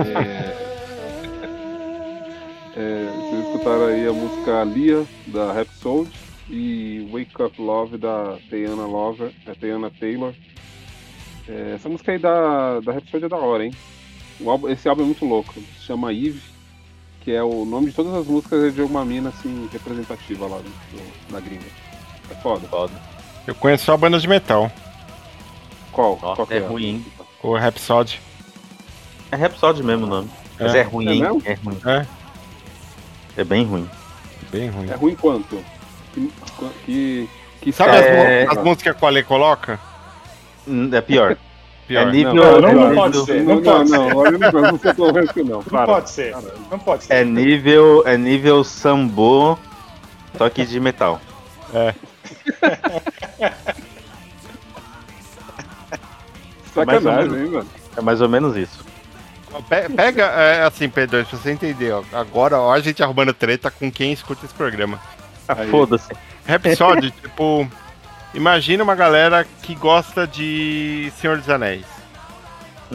É... 0.00 0.64
É, 2.76 3.08
vocês 3.14 3.46
escutaram 3.46 3.86
aí 3.86 4.04
a 4.08 4.12
música 4.12 4.64
Lia, 4.64 5.04
da 5.28 5.52
Rhapsody, 5.52 6.10
e 6.50 7.08
Wake 7.12 7.40
Up 7.40 7.60
Love, 7.62 7.96
da 7.98 8.36
Teyana, 8.50 8.84
Lover, 8.86 9.30
é, 9.46 9.52
Teyana 9.52 9.90
Taylor. 9.90 10.34
É, 11.48 11.74
essa 11.76 11.88
música 11.88 12.10
aí 12.12 12.18
da, 12.18 12.80
da 12.80 12.92
Rhapsody 12.92 13.26
é 13.26 13.28
da 13.28 13.36
hora, 13.36 13.64
hein? 13.66 13.72
O 14.40 14.50
álbum- 14.50 14.68
esse 14.68 14.88
álbum 14.88 15.02
é 15.02 15.06
muito 15.06 15.24
louco, 15.24 15.52
se 15.54 15.84
chama 15.86 16.12
Eve, 16.12 16.40
que 17.20 17.30
é 17.32 17.42
o 17.44 17.64
nome 17.64 17.86
de 17.90 17.92
todas 17.92 18.12
as 18.14 18.26
músicas 18.26 18.64
é 18.64 18.70
de 18.70 18.82
uma 18.82 19.04
mina 19.04 19.28
assim, 19.28 19.68
representativa 19.72 20.46
lá 20.48 20.58
do- 20.58 21.32
na 21.32 21.38
gringa. 21.38 21.66
É 22.30 22.34
foda. 22.34 22.66
Eu 23.46 23.54
conheço 23.54 23.84
só 23.84 23.96
bandas 23.96 24.22
de 24.22 24.28
metal. 24.28 24.68
Qual? 25.94 26.16
Qual 26.16 26.46
que 26.46 26.54
é 26.54 26.58
ruim, 26.58 26.84
hein? 26.86 27.06
O 27.42 27.56
Rhapsody. 27.56 28.20
É 29.30 29.36
Rhapsody 29.36 29.82
mesmo 29.82 30.04
o 30.06 30.08
nome. 30.08 30.30
Mas 30.58 30.74
é, 30.74 30.82
ruim, 30.82 31.08
É 31.08 31.12
hein? 31.14 31.42
É 31.44 31.54
ruim. 31.54 31.78
É. 31.86 32.06
É 33.36 33.44
bem 33.44 33.64
ruim. 33.64 33.88
Bem 34.50 34.68
ruim. 34.70 34.90
É 34.90 34.94
ruim 34.94 35.14
quanto? 35.16 35.64
Que. 36.14 36.32
que, 36.84 37.28
que 37.60 37.72
Sabe 37.72 37.96
É- 37.96 38.44
as, 38.44 38.56
as 38.56 38.64
músicas 38.64 38.96
que 38.96 39.04
o 39.04 39.08
Ale 39.08 39.22
coloca? 39.24 39.80
É 40.92 41.00
pior. 41.00 41.36
Pior. 41.86 42.08
É 42.08 42.10
nível. 42.10 42.34
Não, 42.34 42.60
não, 42.60 42.68
é 42.68 42.72
não 42.72 42.80
nível- 42.88 42.94
pode 42.94 43.24
ser. 43.24 43.42
Não, 43.42 43.54
Não 43.56 43.62
pode 43.62 43.90
não, 43.90 44.08
ser. 44.08 44.16
olha, 44.16 44.38
não, 44.38 44.52
não 45.12 45.18
é 45.20 45.26
que 45.26 45.42
não. 45.42 45.56
Não 45.56 45.62
Para. 45.64 45.86
pode 45.86 46.10
ser. 46.10 46.36
Não 46.70 46.78
pode 46.78 47.04
ser. 47.04 47.12
É 47.12 47.24
nível. 47.24 48.02
É 48.06 48.16
nível 48.16 48.64
sambô, 48.64 49.58
só 50.38 50.48
que 50.48 50.64
de 50.64 50.80
metal. 50.80 51.20
É. 51.74 51.94
Sacanagem, 56.74 57.44
hein, 57.44 57.50
mano? 57.50 57.68
É 57.96 58.00
mais 58.00 58.20
ou 58.20 58.28
menos 58.28 58.56
isso. 58.56 58.84
Pe- 59.68 59.88
Pega, 59.94 60.24
é, 60.24 60.64
assim, 60.64 60.88
Pedro, 60.88 61.24
pra 61.24 61.38
você 61.38 61.50
entender, 61.52 61.92
ó, 61.92 62.02
agora 62.12 62.58
ó, 62.58 62.72
a 62.72 62.80
gente 62.80 63.02
arrumando 63.02 63.32
treta 63.32 63.70
com 63.70 63.90
quem 63.90 64.12
escuta 64.12 64.44
esse 64.44 64.54
programa. 64.54 64.98
Ah, 65.48 65.54
Foda-se. 65.70 66.12
Rhapsody, 66.46 67.10
tipo, 67.22 67.68
imagina 68.34 68.82
uma 68.82 68.96
galera 68.96 69.46
que 69.62 69.74
gosta 69.76 70.26
de 70.26 71.12
Senhor 71.20 71.38
dos 71.38 71.48
Anéis. 71.48 71.84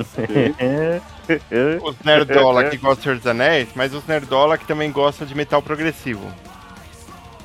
Os 1.84 1.96
nerdola 2.04 2.65
que 2.70 2.78
gostam 2.78 2.96
de 2.96 3.04
Senhor 3.04 3.18
dos 3.18 3.28
Anéis, 3.28 3.70
mas 3.76 3.94
os 3.94 4.06
nerdola 4.08 4.58
que 4.58 4.65
também 4.65 4.92
gostam 4.92 5.28
de 5.28 5.36
metal 5.36 5.62
progressivo. 5.62 6.26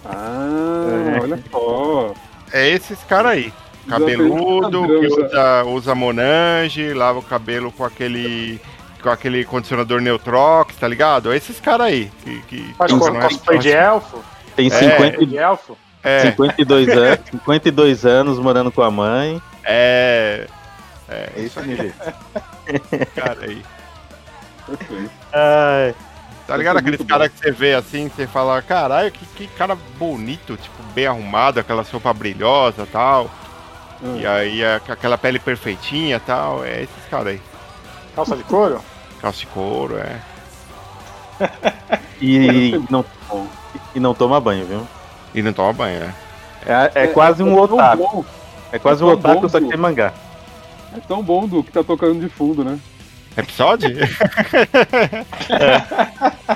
Ah, 0.04 1.18
olha 1.22 1.38
só. 1.50 2.14
É 2.52 2.68
esses 2.68 2.98
caras 3.04 3.32
aí. 3.32 3.52
Cabeludo, 3.88 4.86
que 4.86 5.06
usa, 5.06 5.64
usa 5.64 5.94
Monange, 5.94 6.92
lava 6.92 7.18
o 7.18 7.22
cabelo 7.22 7.70
com 7.72 7.84
aquele 7.84 8.60
com 9.02 9.10
aquele 9.10 9.44
condicionador 9.44 10.00
Neutrox, 10.00 10.76
tá 10.76 10.88
ligado? 10.88 11.30
É 11.30 11.36
esses 11.36 11.60
caras 11.60 11.88
aí. 11.88 12.10
Que, 12.24 12.40
que 12.42 12.74
Faz 12.74 12.90
cosplay 12.90 13.58
de 13.58 13.70
elfo. 13.70 14.24
Tem 14.56 14.68
É. 14.68 14.70
50, 14.70 15.26
De 15.26 15.36
elfo. 15.36 15.76
É, 16.02 16.20
52, 16.30 16.88
anos, 16.88 17.18
52 17.30 18.06
anos 18.06 18.38
morando 18.38 18.72
com 18.72 18.82
a 18.82 18.90
mãe. 18.90 19.40
é. 19.64 20.46
É 21.08 21.40
isso 21.40 21.60
aí. 21.60 21.92
Cara 23.14 23.38
aí. 23.42 23.62
Ai, 25.32 25.94
Tá 26.46 26.56
ligado? 26.56 26.76
Aqueles 26.78 27.02
caras 27.02 27.30
que 27.32 27.38
você 27.38 27.50
vê 27.50 27.74
assim, 27.74 28.08
você 28.08 28.26
fala, 28.26 28.60
caralho, 28.60 29.10
que, 29.10 29.24
que 29.26 29.46
cara 29.46 29.74
bonito, 29.98 30.56
tipo, 30.58 30.82
bem 30.94 31.06
arrumado, 31.06 31.58
aquela 31.58 31.82
roupa 31.82 32.12
brilhosa 32.12 32.82
e 32.82 32.86
tal. 32.86 33.30
Hum. 34.02 34.16
E 34.16 34.26
aí 34.26 34.62
é 34.62 34.78
com 34.78 34.92
aquela 34.92 35.16
pele 35.16 35.38
perfeitinha 35.38 36.16
e 36.16 36.20
tal. 36.20 36.64
É 36.64 36.82
esses 36.82 37.04
caras 37.10 37.28
aí. 37.28 37.40
Calça 38.14 38.36
de 38.36 38.44
couro? 38.44 38.80
Calça 39.20 39.40
de 39.40 39.46
couro, 39.46 39.96
é. 39.98 40.20
e, 42.20 42.80
não, 42.90 43.04
e 43.94 44.00
não 44.00 44.14
toma 44.14 44.40
banho, 44.40 44.66
viu? 44.66 44.86
E 45.34 45.42
não 45.42 45.52
toma 45.52 45.72
banho, 45.72 46.00
né? 46.00 46.14
É, 46.66 47.04
é 47.04 47.06
quase 47.08 47.42
um 47.42 47.56
é 47.56 47.60
otaku. 47.60 47.96
bom, 47.96 48.24
É 48.72 48.78
quase 48.78 49.02
é 49.02 49.06
um 49.06 49.10
otaku, 49.10 49.40
bom, 49.42 49.48
só 49.48 49.60
que 49.60 49.68
tem 49.68 49.76
mangá. 49.76 50.12
É 50.96 51.00
tão 51.00 51.22
bom 51.22 51.46
do 51.48 51.64
que 51.64 51.72
tá 51.72 51.82
tocando 51.82 52.20
de 52.20 52.28
fundo, 52.28 52.64
né? 52.64 52.78
Rhapsody? 53.36 53.94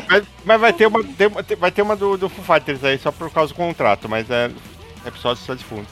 mas, 0.08 0.24
mas 0.44 0.60
vai 0.60 0.72
ter 0.72 0.86
uma, 0.86 1.02
tem 1.02 1.56
vai 1.56 1.72
ter 1.72 1.82
uma 1.82 1.96
do, 1.96 2.16
do 2.16 2.28
Foo 2.28 2.44
Fighters 2.44 2.84
aí 2.84 2.98
só 2.98 3.10
por 3.10 3.30
causa 3.30 3.52
do 3.52 3.56
contrato, 3.56 4.08
mas 4.08 4.30
é 4.30 4.50
Rhapsody 5.04 5.40
só 5.40 5.54
de 5.54 5.64
fundo. 5.64 5.86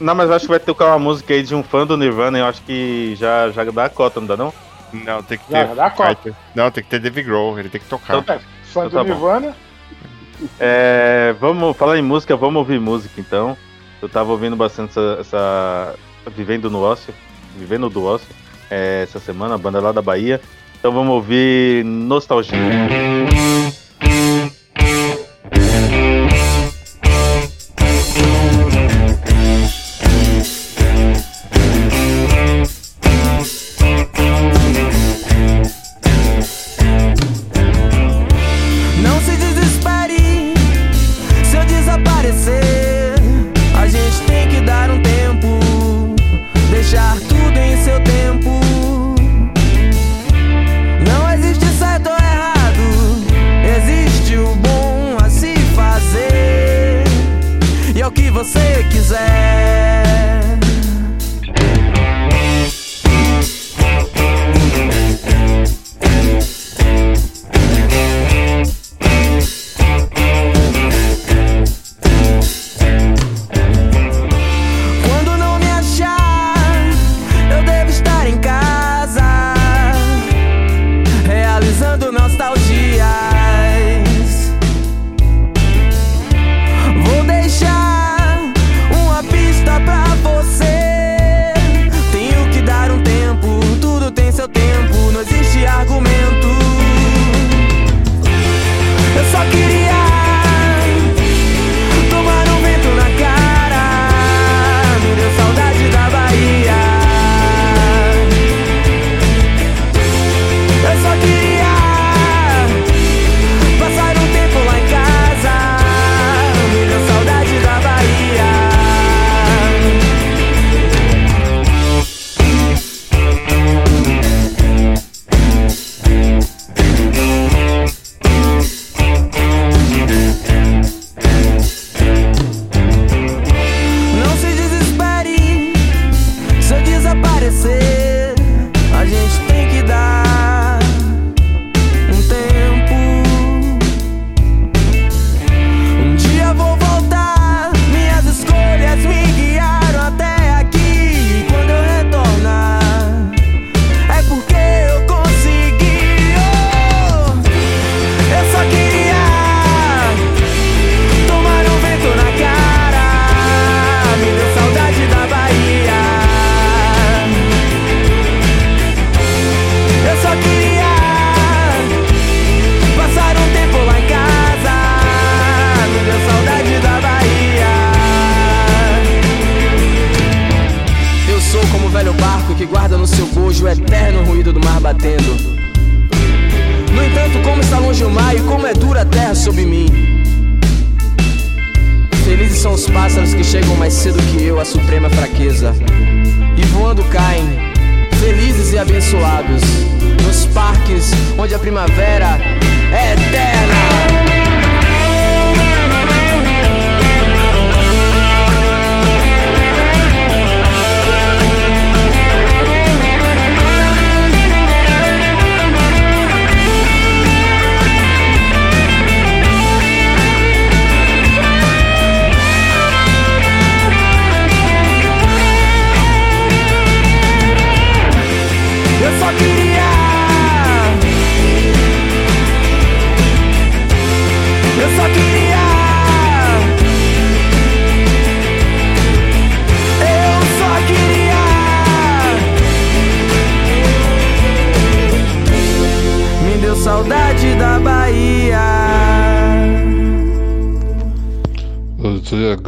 Não, 0.00 0.14
mas 0.14 0.28
eu 0.28 0.34
acho 0.36 0.44
que 0.46 0.50
vai 0.50 0.60
tocar 0.60 0.86
uma 0.86 0.98
música 0.98 1.32
aí 1.34 1.42
de 1.42 1.54
um 1.54 1.62
fã 1.62 1.86
do 1.86 1.96
Nirvana, 1.96 2.38
eu 2.38 2.46
acho 2.46 2.60
que 2.62 3.14
já, 3.16 3.50
já 3.50 3.64
dá 3.64 3.84
a 3.84 3.88
cota, 3.88 4.20
não 4.20 4.26
dá 4.26 4.36
não? 4.36 4.52
Não, 4.92 5.22
tem 5.22 5.38
que 5.38 5.50
Já, 5.50 5.66
ter. 5.66 5.74
dá 5.74 5.86
a 5.86 5.90
cota. 5.90 6.36
Não, 6.54 6.70
tem 6.70 6.82
que 6.84 6.90
ter 6.90 6.98
Dave 7.00 7.22
Grohl, 7.22 7.58
ele 7.58 7.68
tem 7.68 7.80
que 7.80 7.86
tocar. 7.88 8.18
Então, 8.18 8.34
É, 8.36 8.38
fã 8.64 8.86
Então 8.86 8.88
do 8.88 8.90
tá 8.90 9.02
bom. 9.02 9.08
Nirvana. 9.10 9.56
É, 10.58 11.34
vamos 11.40 11.76
falar 11.76 11.98
em 11.98 12.02
música, 12.02 12.36
vamos 12.36 12.56
ouvir 12.56 12.78
música 12.80 13.20
então. 13.20 13.56
Eu 14.02 14.08
tava 14.08 14.30
ouvindo 14.32 14.56
bastante 14.56 14.90
essa, 14.90 15.16
essa- 15.20 15.94
Vivendo 16.34 16.70
no 16.70 16.82
Ócio, 16.82 17.12
Vivendo 17.56 17.88
do 17.90 18.04
Ócio, 18.04 18.28
é, 18.70 19.02
essa 19.02 19.18
semana, 19.20 19.54
a 19.54 19.58
banda 19.58 19.80
lá 19.80 19.92
da 19.92 20.00
Bahia. 20.02 20.40
Então 20.78 20.90
vamos 20.92 21.12
ouvir 21.14 21.84
Nostalgia. 21.84 22.58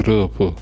Grupo. 0.07 0.54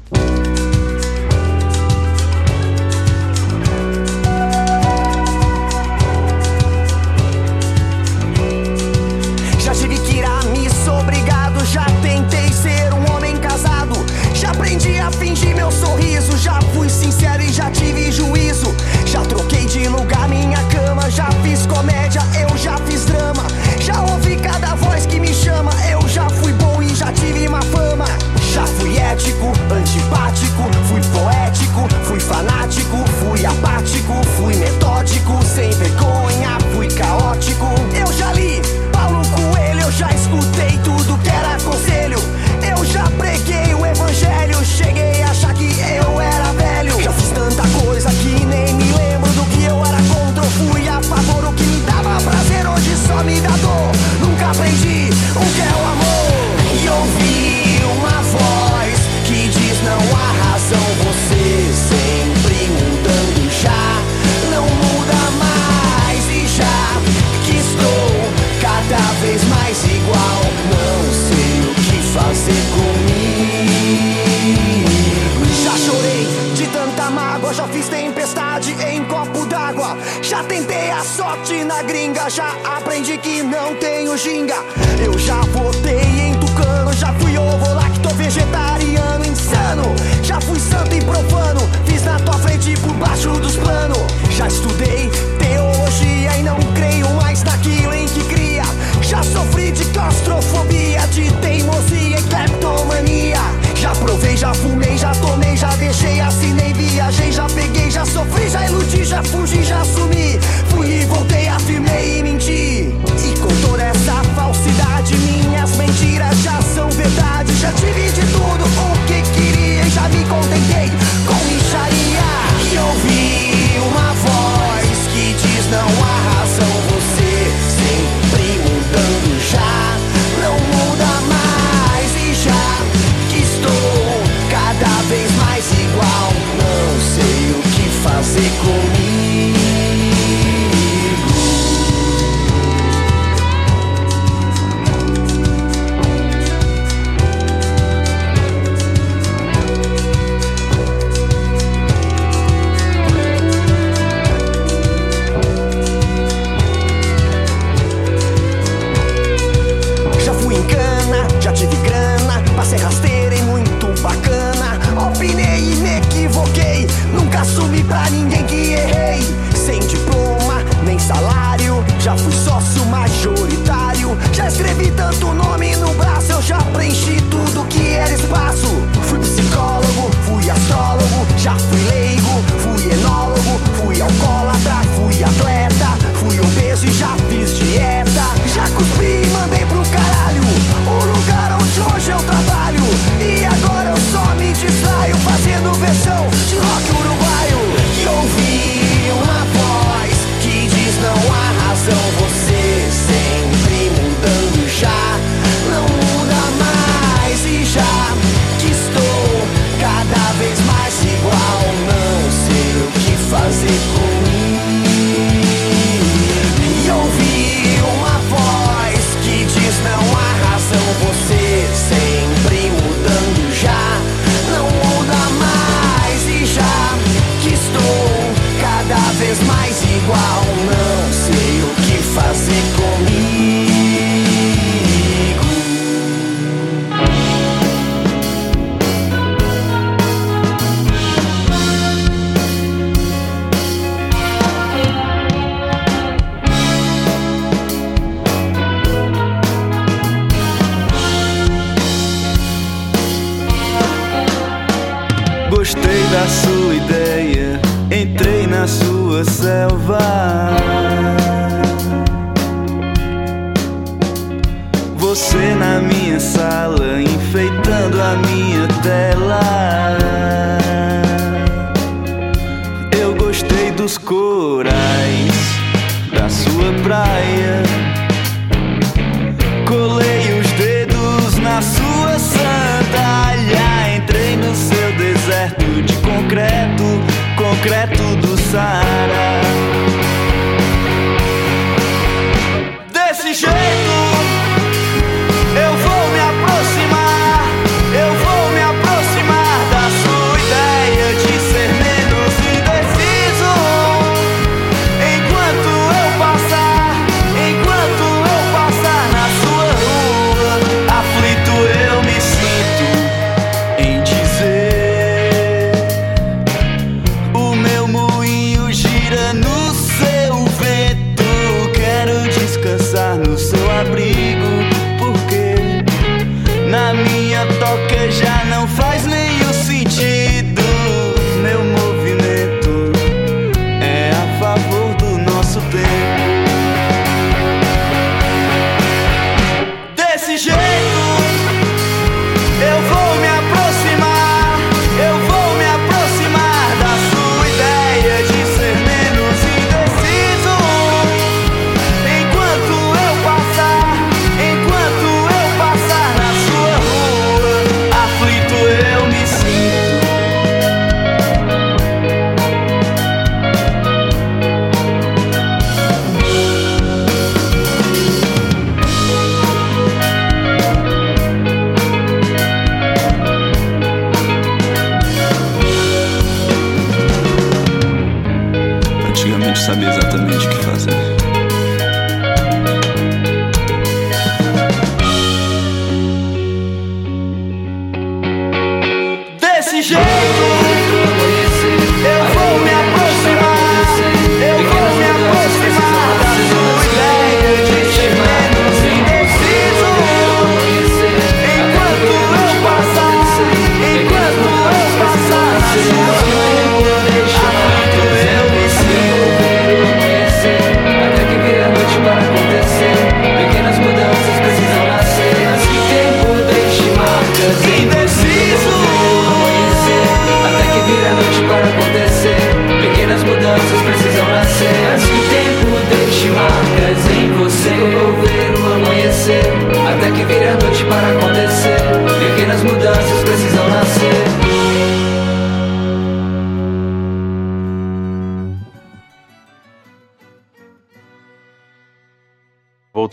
Aprendi 84.14 84.30
que 84.30 84.30
não 84.36 84.46
tenho 84.46 84.63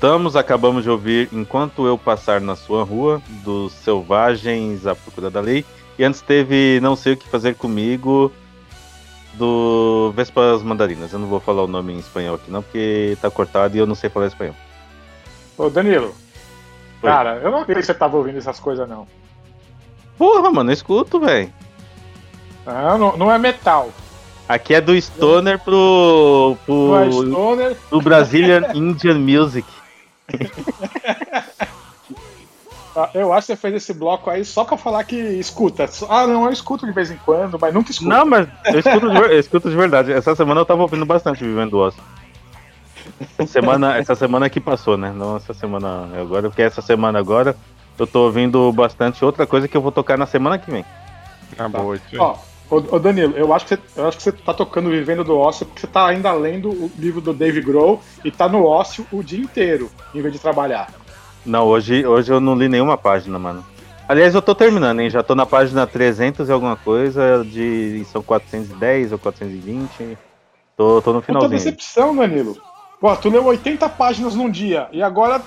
Voltamos, 0.02 0.36
acabamos 0.36 0.84
de 0.84 0.90
ouvir 0.90 1.30
Enquanto 1.32 1.86
Eu 1.86 1.96
Passar 1.96 2.42
na 2.42 2.56
Sua 2.56 2.84
Rua, 2.84 3.22
dos 3.44 3.72
Selvagens 3.72 4.88
à 4.88 4.96
Procura 4.96 5.30
da 5.30 5.40
Lei. 5.40 5.64
E 5.96 6.04
antes 6.04 6.22
teve 6.22 6.80
Não 6.82 6.96
Sei 6.96 7.14
O 7.14 7.18
Que 7.18 7.30
Fazer 7.30 7.54
Comigo, 7.54 8.32
do 9.36 10.12
Vespas 10.16 10.64
Mandarinas. 10.64 11.14
Eu 11.14 11.20
não 11.20 11.28
vou 11.28 11.40
falar 11.40 11.62
o 11.62 11.68
nome 11.68 11.94
em 11.94 12.00
espanhol 12.00 12.34
aqui 12.34 12.50
não, 12.50 12.64
porque 12.64 13.16
tá 13.22 13.30
cortado 13.30 13.78
e 13.78 13.80
eu 13.80 13.86
não 13.86 13.94
sei 13.94 14.10
falar 14.10 14.26
espanhol. 14.26 14.56
Ô, 15.56 15.70
Danilo. 15.70 16.16
Oi. 17.04 17.08
Cara, 17.08 17.36
eu 17.36 17.52
não 17.52 17.60
acredito 17.60 17.82
que 17.82 17.86
você 17.86 17.94
tava 17.94 18.18
ouvindo 18.18 18.40
essas 18.40 18.60
coisas, 18.60 18.90
não. 18.90 19.08
Porra, 20.18 20.50
mano, 20.50 20.72
eu 20.72 20.74
escuto, 20.74 21.20
velho. 21.20 21.54
Ah, 22.66 22.98
não, 22.98 23.16
não 23.16 23.32
é 23.32 23.38
metal. 23.38 23.92
Aqui 24.50 24.74
é 24.74 24.82
do 24.82 25.00
Stoner 25.00 25.60
pro. 25.60 26.58
pro 26.66 26.96
é 26.96 27.12
stoner. 27.12 27.78
do 27.92 28.02
Brazilian 28.02 28.64
Indian 28.74 29.20
Music. 29.20 29.81
Ah, 32.94 33.10
Eu 33.14 33.32
acho 33.32 33.48
que 33.48 33.54
você 33.54 33.58
fez 33.58 33.76
esse 33.76 33.94
bloco 33.94 34.30
aí 34.30 34.44
só 34.44 34.66
pra 34.66 34.78
falar 34.78 35.06
que 35.06 35.16
escuta. 35.16 35.86
Ah, 36.10 36.28
não, 36.28 36.46
eu 36.46 36.52
escuto 36.52 36.86
de 36.86 36.92
vez 36.92 37.10
em 37.10 37.18
quando, 37.18 37.58
mas 37.60 37.74
nunca 37.74 37.90
escuto. 37.92 38.10
Não, 38.10 38.26
mas 38.26 38.50
eu 38.66 38.80
escuto, 38.80 39.10
de, 39.10 39.20
ver- 39.20 39.32
eu 39.32 39.40
escuto 39.40 39.70
de 39.70 39.76
verdade. 39.78 40.12
Essa 40.12 40.36
semana 40.36 40.60
eu 40.60 40.66
tava 40.66 40.82
ouvindo 40.82 41.06
bastante 41.06 41.42
Vivendo. 41.42 41.88
Essa 43.40 43.46
semana, 43.48 43.96
essa 43.98 44.14
semana 44.14 44.50
que 44.50 44.60
passou, 44.60 44.98
né? 44.98 45.12
Não 45.14 45.38
essa 45.38 45.54
semana 45.54 46.10
agora, 46.20 46.50
porque 46.50 46.62
essa 46.62 46.82
semana 46.82 47.18
agora 47.18 47.56
eu 47.98 48.06
tô 48.06 48.26
ouvindo 48.26 48.72
bastante 48.74 49.24
outra 49.24 49.48
coisa 49.48 49.70
que 49.70 49.78
eu 49.78 49.82
vou 49.82 49.92
tocar 49.92 50.18
na 50.18 50.26
semana 50.26 50.60
que 50.60 50.70
vem. 50.70 50.84
Ah, 51.58 51.70
boa, 51.70 51.96
isso 51.96 52.06
aí. 52.12 52.20
Ó, 52.20 52.36
ô, 52.72 52.96
ô, 52.96 53.00
Danilo, 53.00 53.36
eu 53.36 53.54
acho, 53.54 53.66
que 53.66 53.76
você, 53.76 53.82
eu 53.96 54.08
acho 54.08 54.18
que 54.18 54.24
você 54.24 54.32
tá 54.32 54.54
tocando 54.54 54.90
Vivendo 54.90 55.24
do 55.24 55.38
Ócio 55.38 55.66
porque 55.66 55.82
você 55.82 55.88
tá 55.88 56.08
ainda 56.08 56.32
lendo 56.34 56.70
o 56.70 56.92
livro 56.98 57.20
do 57.20 57.34
Dave 57.34 57.62
Grohl 57.62 58.02
e 58.24 58.32
tá 58.32 58.48
no 58.48 58.66
ócio 58.66 59.06
o 59.12 59.22
dia 59.22 59.40
inteiro, 59.40 59.92
em 60.16 60.22
vez 60.22 60.34
de 60.34 60.40
trabalhar. 60.40 60.90
Não, 61.46 61.68
hoje, 61.68 62.06
hoje 62.06 62.32
eu 62.32 62.40
não 62.40 62.56
li 62.56 62.70
nenhuma 62.70 62.98
página, 62.98 63.38
mano. 63.38 63.66
Aliás, 64.08 64.36
eu 64.36 64.42
tô 64.42 64.54
terminando, 64.54 65.00
hein? 65.00 65.10
Já 65.10 65.24
tô 65.24 65.36
na 65.36 65.46
página 65.46 65.88
300 65.88 66.50
e 66.50 66.52
alguma 66.52 66.76
coisa, 66.76 67.46
de 67.46 68.04
são 68.12 68.22
410 68.22 69.12
ou 69.12 69.20
420. 69.20 70.18
Tô, 70.76 71.02
tô 71.02 71.14
no 71.14 71.22
Puta 71.22 71.26
finalzinho. 71.26 71.52
decepção, 71.52 72.16
Danilo. 72.16 72.58
Pô, 73.00 73.16
tu 73.16 73.30
leu 73.30 73.46
80 73.46 73.88
páginas 73.90 74.36
num 74.36 74.50
dia 74.50 74.88
e 74.92 75.02
agora 75.02 75.42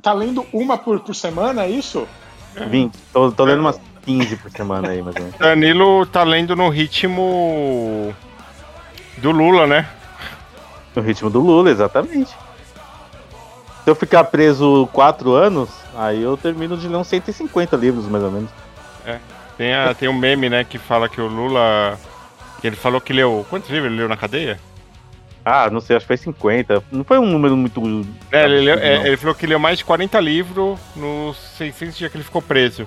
tá 0.00 0.12
lendo 0.12 0.46
uma 0.52 0.78
por, 0.78 1.00
por 1.00 1.14
semana, 1.14 1.64
é 1.64 1.70
isso? 1.70 2.06
20. 2.54 2.96
Tô, 3.12 3.32
tô 3.32 3.44
lendo 3.44 3.60
umas 3.60 3.78
15 4.08 4.36
por 4.36 4.50
semana 4.50 4.88
aí, 4.88 5.02
mais 5.02 5.14
ou 5.16 5.22
menos. 5.22 5.38
Danilo 5.38 6.06
tá 6.06 6.22
lendo 6.24 6.56
no 6.56 6.70
ritmo 6.70 8.14
do 9.18 9.30
Lula, 9.30 9.66
né? 9.66 9.86
No 10.96 11.02
ritmo 11.02 11.28
do 11.28 11.40
Lula, 11.40 11.70
exatamente. 11.70 12.30
Se 13.84 13.90
eu 13.90 13.94
ficar 13.94 14.24
preso 14.24 14.88
4 14.92 15.32
anos, 15.34 15.68
aí 15.94 16.22
eu 16.22 16.36
termino 16.38 16.76
de 16.76 16.88
ler 16.88 16.96
uns 16.96 17.06
150 17.06 17.76
livros, 17.76 18.06
mais 18.06 18.24
ou 18.24 18.30
menos. 18.30 18.50
É. 19.04 19.18
Tem, 19.58 19.74
a, 19.74 19.92
tem 19.94 20.08
um 20.08 20.14
meme, 20.16 20.48
né, 20.48 20.64
que 20.64 20.78
fala 20.78 21.08
que 21.08 21.20
o 21.20 21.26
Lula. 21.26 21.98
que 22.60 22.66
ele 22.66 22.76
falou 22.76 23.00
que 23.02 23.12
leu. 23.12 23.44
Quantos 23.50 23.68
livros 23.68 23.90
ele 23.90 24.00
leu 24.00 24.08
na 24.08 24.16
cadeia? 24.16 24.58
Ah, 25.44 25.68
não 25.70 25.80
sei, 25.80 25.96
acho 25.96 26.04
que 26.04 26.08
foi 26.08 26.16
50. 26.16 26.82
Não 26.90 27.04
foi 27.04 27.18
um 27.18 27.26
número 27.26 27.56
muito. 27.56 28.06
É, 28.32 28.44
ele, 28.44 28.60
leu- 28.60 28.78
é, 28.78 29.06
ele 29.06 29.16
falou 29.18 29.34
que 29.34 29.46
leu 29.46 29.58
mais 29.58 29.78
de 29.78 29.84
40 29.84 30.18
livros 30.20 30.78
nos 30.96 31.36
600 31.58 31.96
dias 31.96 32.10
que 32.10 32.16
ele 32.16 32.24
ficou 32.24 32.40
preso. 32.42 32.86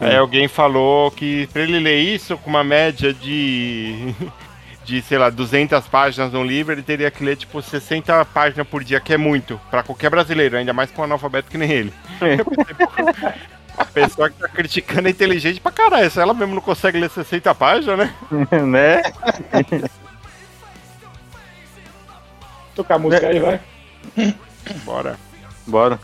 Aí 0.00 0.16
alguém 0.16 0.48
falou 0.48 1.10
que 1.10 1.46
pra 1.52 1.62
ele 1.62 1.78
ler 1.78 1.98
isso 2.00 2.36
com 2.38 2.50
uma 2.50 2.64
média 2.64 3.12
de. 3.12 4.14
de, 4.84 5.00
sei 5.00 5.16
lá, 5.16 5.30
200 5.30 5.86
páginas 5.88 6.30
num 6.30 6.44
livro, 6.44 6.74
ele 6.74 6.82
teria 6.82 7.10
que 7.10 7.24
ler, 7.24 7.36
tipo, 7.36 7.62
60 7.62 8.22
páginas 8.26 8.66
por 8.68 8.84
dia, 8.84 9.00
que 9.00 9.14
é 9.14 9.16
muito, 9.16 9.58
pra 9.70 9.82
qualquer 9.82 10.10
brasileiro, 10.10 10.58
ainda 10.58 10.74
mais 10.74 10.90
com 10.90 11.00
um 11.00 11.04
analfabeto 11.06 11.50
que 11.50 11.56
nem 11.56 11.70
ele. 11.70 11.92
A 13.76 13.84
pessoa 13.86 14.30
que 14.30 14.38
tá 14.38 14.46
criticando 14.46 15.08
é 15.08 15.10
inteligente 15.10 15.58
pra 15.60 15.72
caralho, 15.72 16.08
se 16.10 16.20
ela 16.20 16.32
mesmo 16.32 16.54
não 16.54 16.62
consegue 16.62 16.98
ler 17.00 17.10
60 17.10 17.52
páginas, 17.56 17.98
né? 17.98 18.14
né? 18.62 19.02
Tocar 22.74 22.94
a 22.94 22.98
música 22.98 23.26
aí, 23.26 23.38
vai. 23.40 23.60
Bora. 24.84 25.16
Bora. 25.66 25.98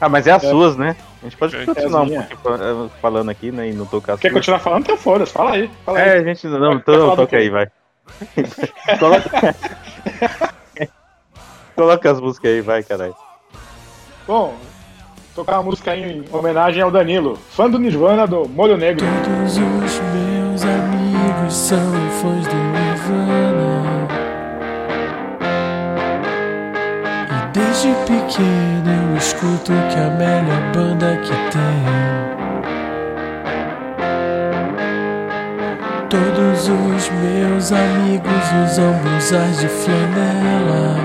Ah, 0.00 0.08
mas 0.08 0.26
é 0.26 0.32
as 0.32 0.44
É. 0.44 0.48
suas, 0.50 0.76
né? 0.76 0.96
A 1.22 1.24
gente 1.26 1.36
pode 1.36 1.54
É 1.56 1.64
continuar 1.64 2.06
fa- 2.42 2.88
falando 3.00 3.30
aqui, 3.30 3.52
né? 3.52 3.68
E 3.68 3.72
não 3.72 3.86
tocar 3.86 4.14
as 4.14 4.20
Quer 4.20 4.32
continuar 4.32 4.58
falando? 4.58 4.82
Então 4.82 4.96
foda-se, 4.96 5.32
fala 5.32 5.52
aí. 5.52 5.70
Fala 5.86 6.00
É, 6.00 6.14
aí. 6.14 6.18
a 6.18 6.24
gente 6.24 6.46
não, 6.48 6.58
falar 6.58 6.74
então 6.74 7.10
do 7.10 7.16
toca 7.16 7.36
aí, 7.36 7.48
vai. 7.48 7.68
Coloca... 8.98 9.54
Coloca 11.76 12.10
as 12.10 12.20
músicas 12.20 12.50
aí, 12.50 12.60
vai, 12.60 12.82
caralho. 12.82 13.14
Bom, 14.26 14.54
tocar 15.34 15.52
uma 15.58 15.62
música 15.62 15.96
em 15.96 16.24
homenagem 16.30 16.82
ao 16.82 16.90
Danilo, 16.90 17.36
fã 17.50 17.68
do 17.70 17.78
Nirvana 17.78 18.26
do 18.26 18.48
Molho 18.48 18.76
Negro. 18.76 19.06
Todos 19.24 19.52
os 19.52 20.00
meus 20.00 20.64
amigos 20.64 21.54
são 21.54 21.78
fãs 22.20 22.46
do 22.46 22.61
desde 27.82 27.88
pequeno 28.04 29.10
eu 29.10 29.16
escuto 29.16 29.72
que 29.90 29.98
a 29.98 30.10
melhor 30.10 30.72
banda 30.72 31.16
que 31.16 31.34
tem. 31.50 31.82
Todos 36.08 36.68
os 36.68 37.10
meus 37.10 37.72
amigos 37.72 38.70
usam 38.70 38.92
blusas 38.98 39.58
de 39.60 39.68
flanela. 39.68 40.96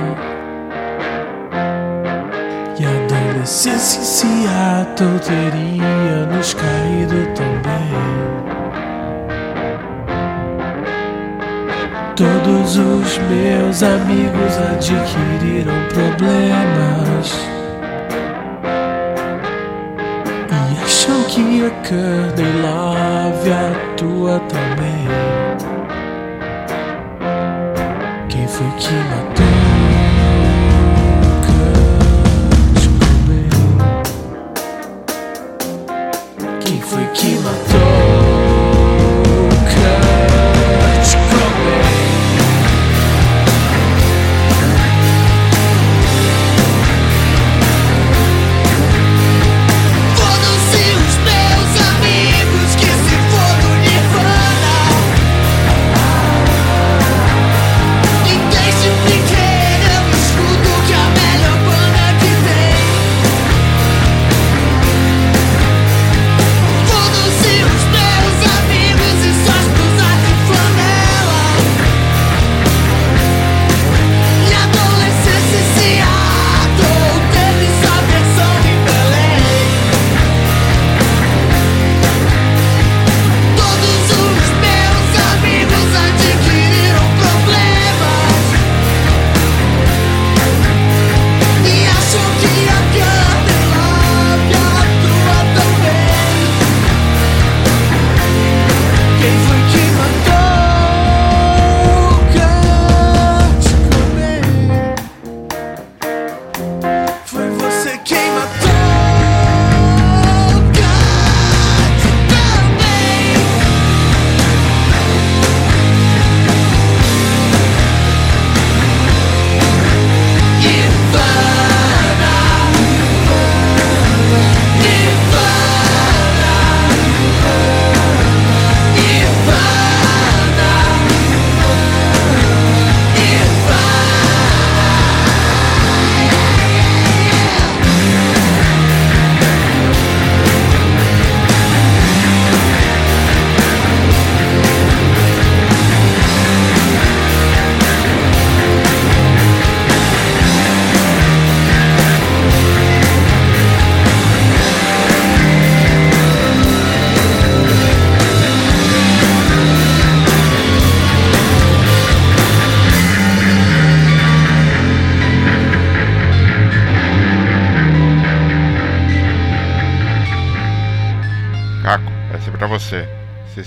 E 2.79 2.85
a 2.85 2.89
adolescência 2.89 3.99
em 3.99 4.03
Seattle 4.03 5.19
teria 5.19 6.25
nos 6.27 6.53
caído 6.53 7.25
também. 7.33 8.16
Todos 12.17 12.77
os 12.77 13.17
meus 13.29 13.83
amigos 13.83 14.57
adquiriram 14.71 15.71
problemas. 15.93 17.31
E 20.49 20.83
acham 20.83 21.23
que 21.25 21.63
a 21.63 21.69
Courtney 21.87 22.53
Love 22.63 23.51
atua 23.53 24.39
também. 24.49 25.07
Quem 28.29 28.47
foi 28.47 28.71
que 28.79 28.93
matou 28.95 29.56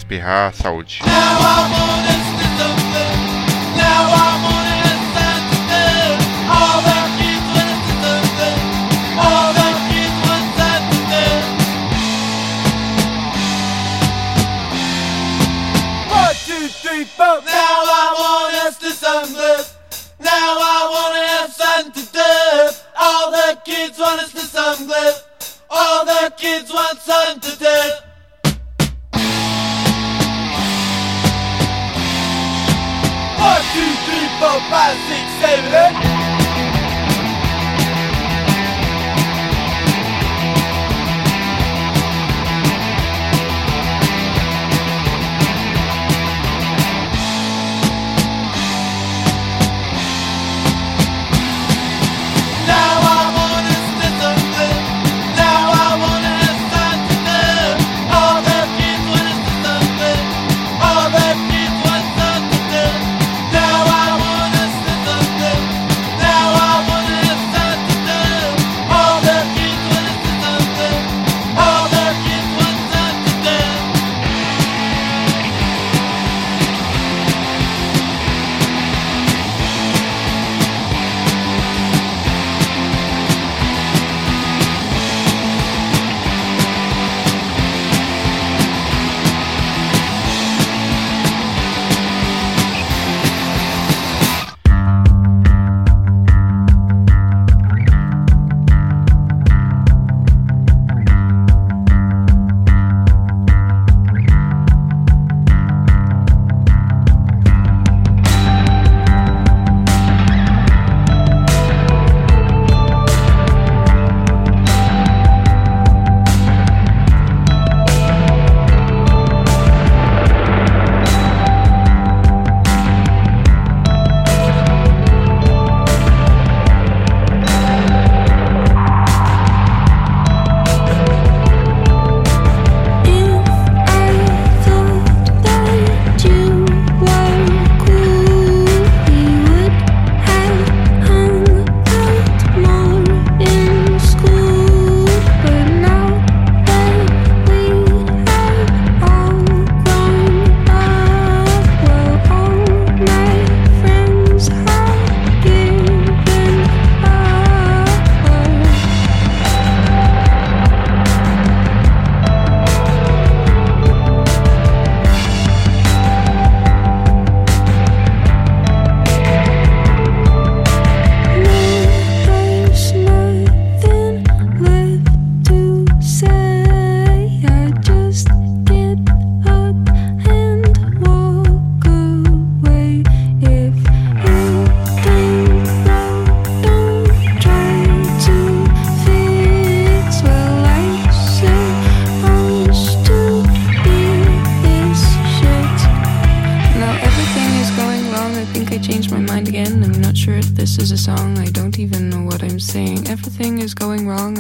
espirrar, 0.00 0.52
saúde. 0.54 1.00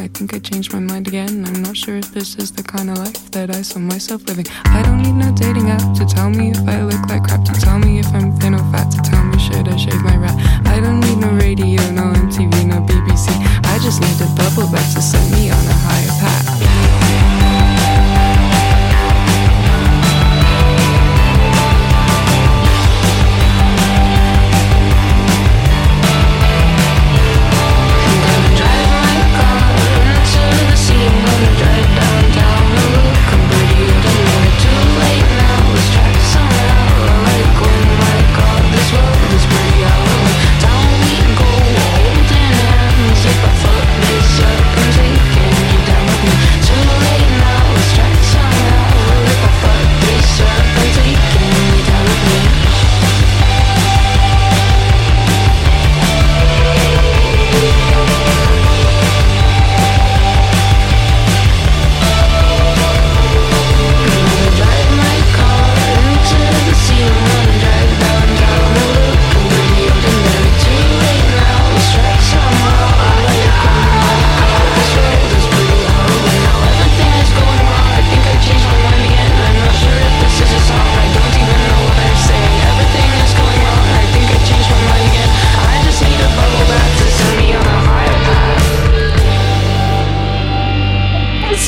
I 0.00 0.08
think 0.08 0.32
I 0.32 0.38
changed 0.38 0.72
my 0.72 0.78
mind 0.78 1.08
again. 1.08 1.44
I'm 1.44 1.62
not 1.62 1.76
sure 1.76 1.96
if 1.96 2.10
this 2.12 2.36
is 2.36 2.50
the 2.50 2.62
kind 2.62 2.88
of 2.88 2.96
life 2.96 3.30
that 3.32 3.54
I 3.54 3.60
saw 3.60 3.80
myself 3.80 4.26
living. 4.26 4.46
I 4.64 4.82
don't 4.82 5.02
need 5.02 5.12
no 5.12 5.30
dating 5.32 5.68
app 5.68 5.94
to 5.98 6.06
tell 6.06 6.30
me 6.30 6.52
if 6.52 6.60
I 6.66 6.82
look 6.82 7.06
like 7.08 7.24
crap, 7.24 7.44
to 7.44 7.52
tell 7.52 7.78
me 7.78 7.98
if 7.98 8.06
I'm 8.14 8.32
thin 8.38 8.54
or 8.54 8.64
fat, 8.72 8.90
to 8.92 8.98
tell 9.10 9.22
me 9.24 9.38
should 9.38 9.68
I 9.68 9.76
shave 9.76 10.02
my 10.02 10.16
rat. 10.16 10.36
I 10.66 10.80
don't 10.80 11.00
need 11.00 11.18
no 11.18 11.30
radio, 11.32 11.82
no 11.90 12.14
MTV, 12.16 12.66
no 12.66 12.80
BBC. 12.80 13.28
I 13.64 13.78
just 13.82 14.00
need 14.00 14.16
a 14.24 14.28
bubble 14.36 14.72
bath 14.72 14.94
to 14.94 15.02
set 15.02 15.24
me 15.32 15.50
on 15.50 15.66
a 15.66 15.76
higher 15.84 16.08
path. 16.20 16.49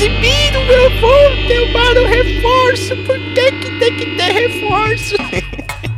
recebido 0.02 0.60
meu 0.64 0.90
voo, 1.00 1.46
derrubaram 1.46 2.06
reforço, 2.06 2.96
por 3.04 3.18
que 3.34 3.52
que 3.52 3.70
tem 3.78 3.96
que 3.96 4.06
ter 4.16 4.32
reforço? 4.32 5.14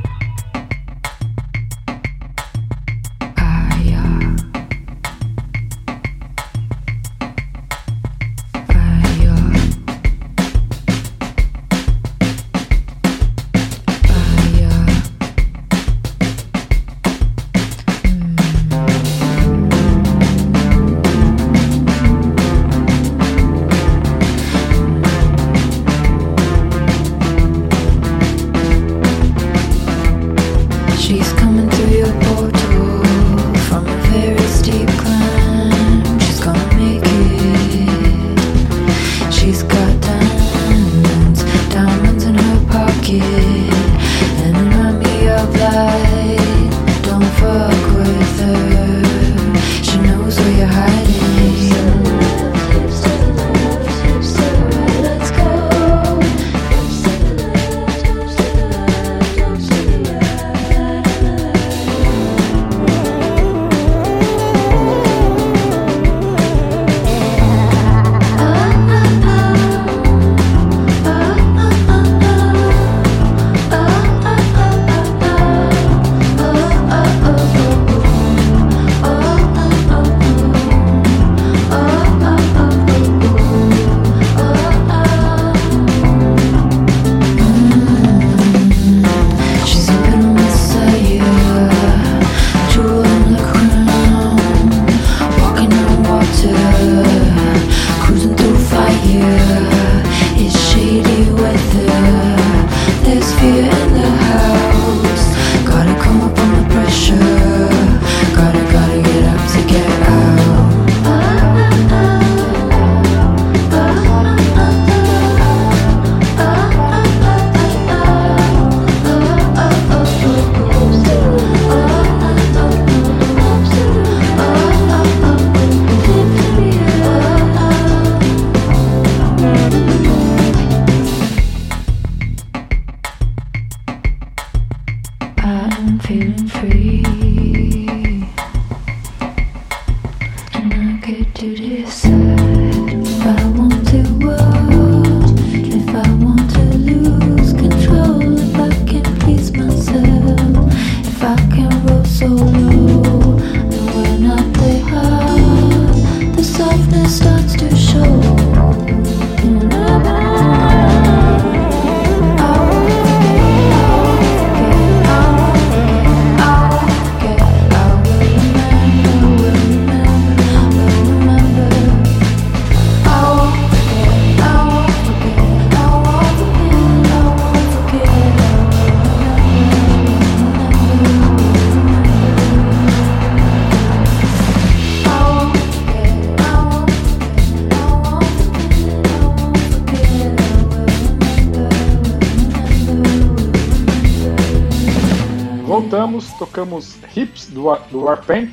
tocamos 196.64 196.96
Hips 197.14 197.46
do, 197.50 197.74
do 197.90 198.00
Warpaint, 198.04 198.52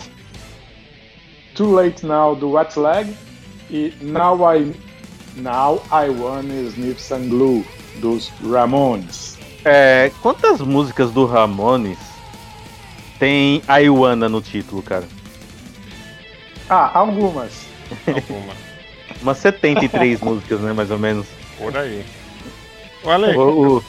Too 1.56 1.72
Late 1.74 2.06
Now 2.06 2.36
do 2.36 2.52
Wet 2.52 2.78
Leg 2.78 3.16
e 3.70 3.94
Now 4.02 4.38
I, 4.54 4.74
Now 5.38 5.82
I 5.92 6.10
Wanna 6.10 6.54
Sniff 6.70 7.02
Some 7.02 7.28
Glue 7.30 7.66
dos 8.02 8.30
Ramones. 8.44 9.38
É, 9.64 10.12
quantas 10.22 10.60
músicas 10.60 11.12
do 11.12 11.26
Ramones 11.26 11.98
tem 13.20 13.62
Aiwana 13.68 14.28
no 14.28 14.42
título, 14.42 14.82
cara? 14.82 15.08
Ah, 16.70 16.92
algumas. 17.00 17.66
Alguma. 18.08 18.54
Umas 19.22 19.38
73 19.40 20.22
músicas, 20.22 20.62
né, 20.62 20.72
mais 20.72 20.90
ou 20.90 20.98
menos. 20.98 21.28
Por 21.58 21.76
aí. 21.78 22.06
Olha 23.04 23.28
aí. 23.28 23.36
O, 23.38 23.78
o- 23.78 23.84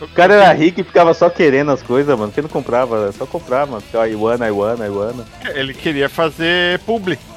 o 0.00 0.08
cara 0.08 0.34
era 0.34 0.52
rico 0.52 0.80
e 0.80 0.84
ficava 0.84 1.12
só 1.12 1.28
querendo 1.28 1.70
as 1.70 1.82
coisas, 1.82 2.16
mano. 2.16 2.30
Porque 2.30 2.42
não 2.42 2.48
comprava, 2.48 3.10
só 3.12 3.26
comprava, 3.26 3.72
mano. 3.72 3.82
Ficava 3.82 4.04
Aiwana, 4.04 4.44
Aiwana, 4.44 4.84
Aiwana. 4.84 5.26
Ele 5.54 5.74
queria 5.74 6.08
fazer 6.08 6.78
publi. 6.80 7.18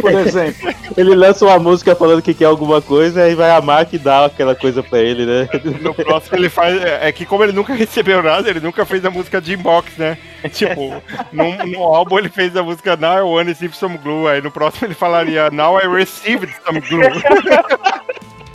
Por 0.00 0.12
exemplo. 0.12 0.72
Ele 0.96 1.14
lança 1.14 1.44
uma 1.44 1.58
música 1.58 1.94
falando 1.96 2.22
que 2.22 2.34
quer 2.34 2.44
alguma 2.44 2.80
coisa 2.80 3.28
e 3.28 3.34
vai 3.34 3.50
amar 3.50 3.86
que 3.86 3.98
dá 3.98 4.26
aquela 4.26 4.54
coisa 4.54 4.82
pra 4.82 5.00
ele, 5.00 5.26
né? 5.26 5.48
No 5.80 5.92
próximo 5.94 6.36
ele 6.36 6.48
faz. 6.48 6.80
É 6.82 7.10
que 7.10 7.26
como 7.26 7.42
ele 7.42 7.52
nunca 7.52 7.74
recebeu 7.74 8.22
nada, 8.22 8.48
ele 8.48 8.60
nunca 8.60 8.84
fez 8.84 9.04
a 9.04 9.10
música 9.10 9.40
de 9.40 9.54
inbox, 9.54 9.96
né? 9.96 10.16
Tipo, 10.52 11.02
no, 11.32 11.56
no 11.66 11.82
álbum 11.82 12.18
ele 12.18 12.28
fez 12.28 12.56
a 12.56 12.62
música 12.62 12.96
Now 12.96 13.18
I 13.18 13.22
Wanna 13.22 13.50
Receive 13.50 13.74
Some 13.74 13.98
Glue. 13.98 14.28
Aí 14.28 14.40
no 14.40 14.50
próximo 14.50 14.86
ele 14.86 14.94
falaria 14.94 15.50
Now 15.50 15.78
I 15.78 15.86
Received 15.88 16.54
Some 16.64 16.80
Glue. 16.80 17.00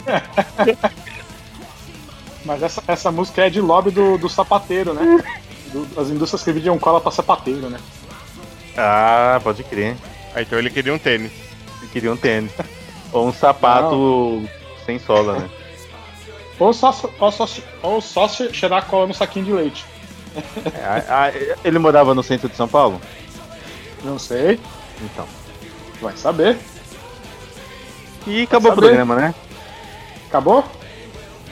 Mas 2.44 2.62
essa, 2.62 2.82
essa 2.86 3.10
música 3.10 3.46
é 3.46 3.50
de 3.50 3.60
lobby 3.60 3.90
do, 3.90 4.16
do 4.18 4.28
sapateiro, 4.28 4.94
né? 4.94 5.22
Do- 5.72 6.00
as 6.00 6.08
indústrias 6.10 6.42
que 6.44 6.52
vendiam 6.52 6.78
cola 6.78 7.00
pra 7.00 7.10
sapateiro, 7.10 7.68
né? 7.68 7.78
Ah, 8.76 9.40
pode 9.42 9.64
crer. 9.64 9.96
Aí 10.34 10.44
então 10.44 10.58
ele 10.58 10.70
queria 10.70 10.94
um 10.94 10.98
tênis. 10.98 11.32
Ele 11.80 11.90
queria 11.90 12.12
um 12.12 12.16
tênis. 12.16 12.52
Ou 13.12 13.26
um 13.26 13.32
sapato 13.32 14.48
sem 14.84 14.98
sola, 14.98 15.38
né? 15.40 15.50
Ou 16.58 16.72
só, 16.72 16.88
ou 17.20 17.30
só, 17.30 17.46
ou 17.82 18.00
só 18.00 18.26
che- 18.28 18.50
cheirar 18.54 18.86
cola 18.86 19.06
no 19.06 19.12
saquinho 19.12 19.44
de 19.44 19.52
leite. 19.52 19.84
Ah, 20.82 21.02
ah, 21.08 21.32
ele 21.64 21.78
morava 21.78 22.14
no 22.14 22.22
centro 22.22 22.48
de 22.48 22.56
São 22.56 22.66
Paulo? 22.68 22.98
Não 24.04 24.18
sei. 24.18 24.58
Então. 25.02 25.26
Vai 26.00 26.16
saber. 26.16 26.56
E 28.26 28.42
acabou 28.44 28.70
o 28.72 28.74
Saber. 28.74 28.86
programa, 28.86 29.16
né? 29.16 29.34
Acabou? 30.36 30.62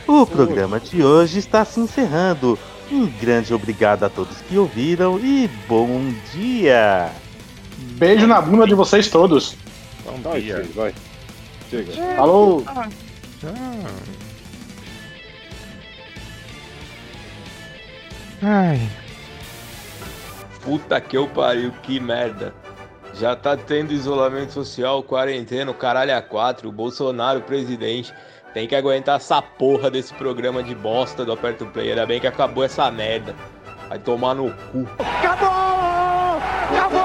O 0.06 0.26
programa 0.26 0.78
de 0.78 1.02
hoje 1.02 1.38
está 1.38 1.64
se 1.64 1.80
encerrando. 1.80 2.58
Um 2.92 3.06
grande 3.06 3.54
obrigado 3.54 4.04
a 4.04 4.10
todos 4.10 4.42
que 4.42 4.58
ouviram 4.58 5.18
e 5.18 5.48
bom 5.66 6.12
dia! 6.34 7.10
Beijo 7.96 8.26
na 8.26 8.42
bunda 8.42 8.66
de 8.66 8.74
vocês 8.74 9.08
todos. 9.08 9.56
Bom 10.04 10.20
Vai, 10.22 10.42
dia. 10.42 10.56
filho, 10.56 10.74
vai. 10.74 10.94
Chega. 11.70 11.92
Falou! 12.14 12.62
Ai. 18.42 18.90
Puta 20.62 21.00
que 21.00 21.16
eu 21.16 21.26
pariu, 21.26 21.72
que 21.82 21.98
merda. 21.98 22.52
Já 23.14 23.34
tá 23.34 23.56
tendo 23.56 23.94
isolamento 23.94 24.52
social, 24.52 25.02
quarentena, 25.02 25.70
o 25.70 25.74
caralho 25.74 26.14
a 26.14 26.20
quatro, 26.20 26.68
o 26.68 26.72
Bolsonaro 26.72 27.40
presidente. 27.40 28.12
Tem 28.54 28.68
que 28.68 28.76
aguentar 28.76 29.16
essa 29.16 29.42
porra 29.42 29.90
desse 29.90 30.14
programa 30.14 30.62
de 30.62 30.76
bosta 30.76 31.24
do 31.24 31.32
Aperto 31.32 31.66
Play. 31.66 31.90
Ainda 31.90 32.06
bem 32.06 32.20
que 32.20 32.26
acabou 32.28 32.62
essa 32.62 32.88
merda. 32.88 33.34
Vai 33.88 33.98
tomar 33.98 34.34
no 34.34 34.50
cu. 34.70 34.86
Acabou! 35.00 36.38
Acabou! 36.70 37.03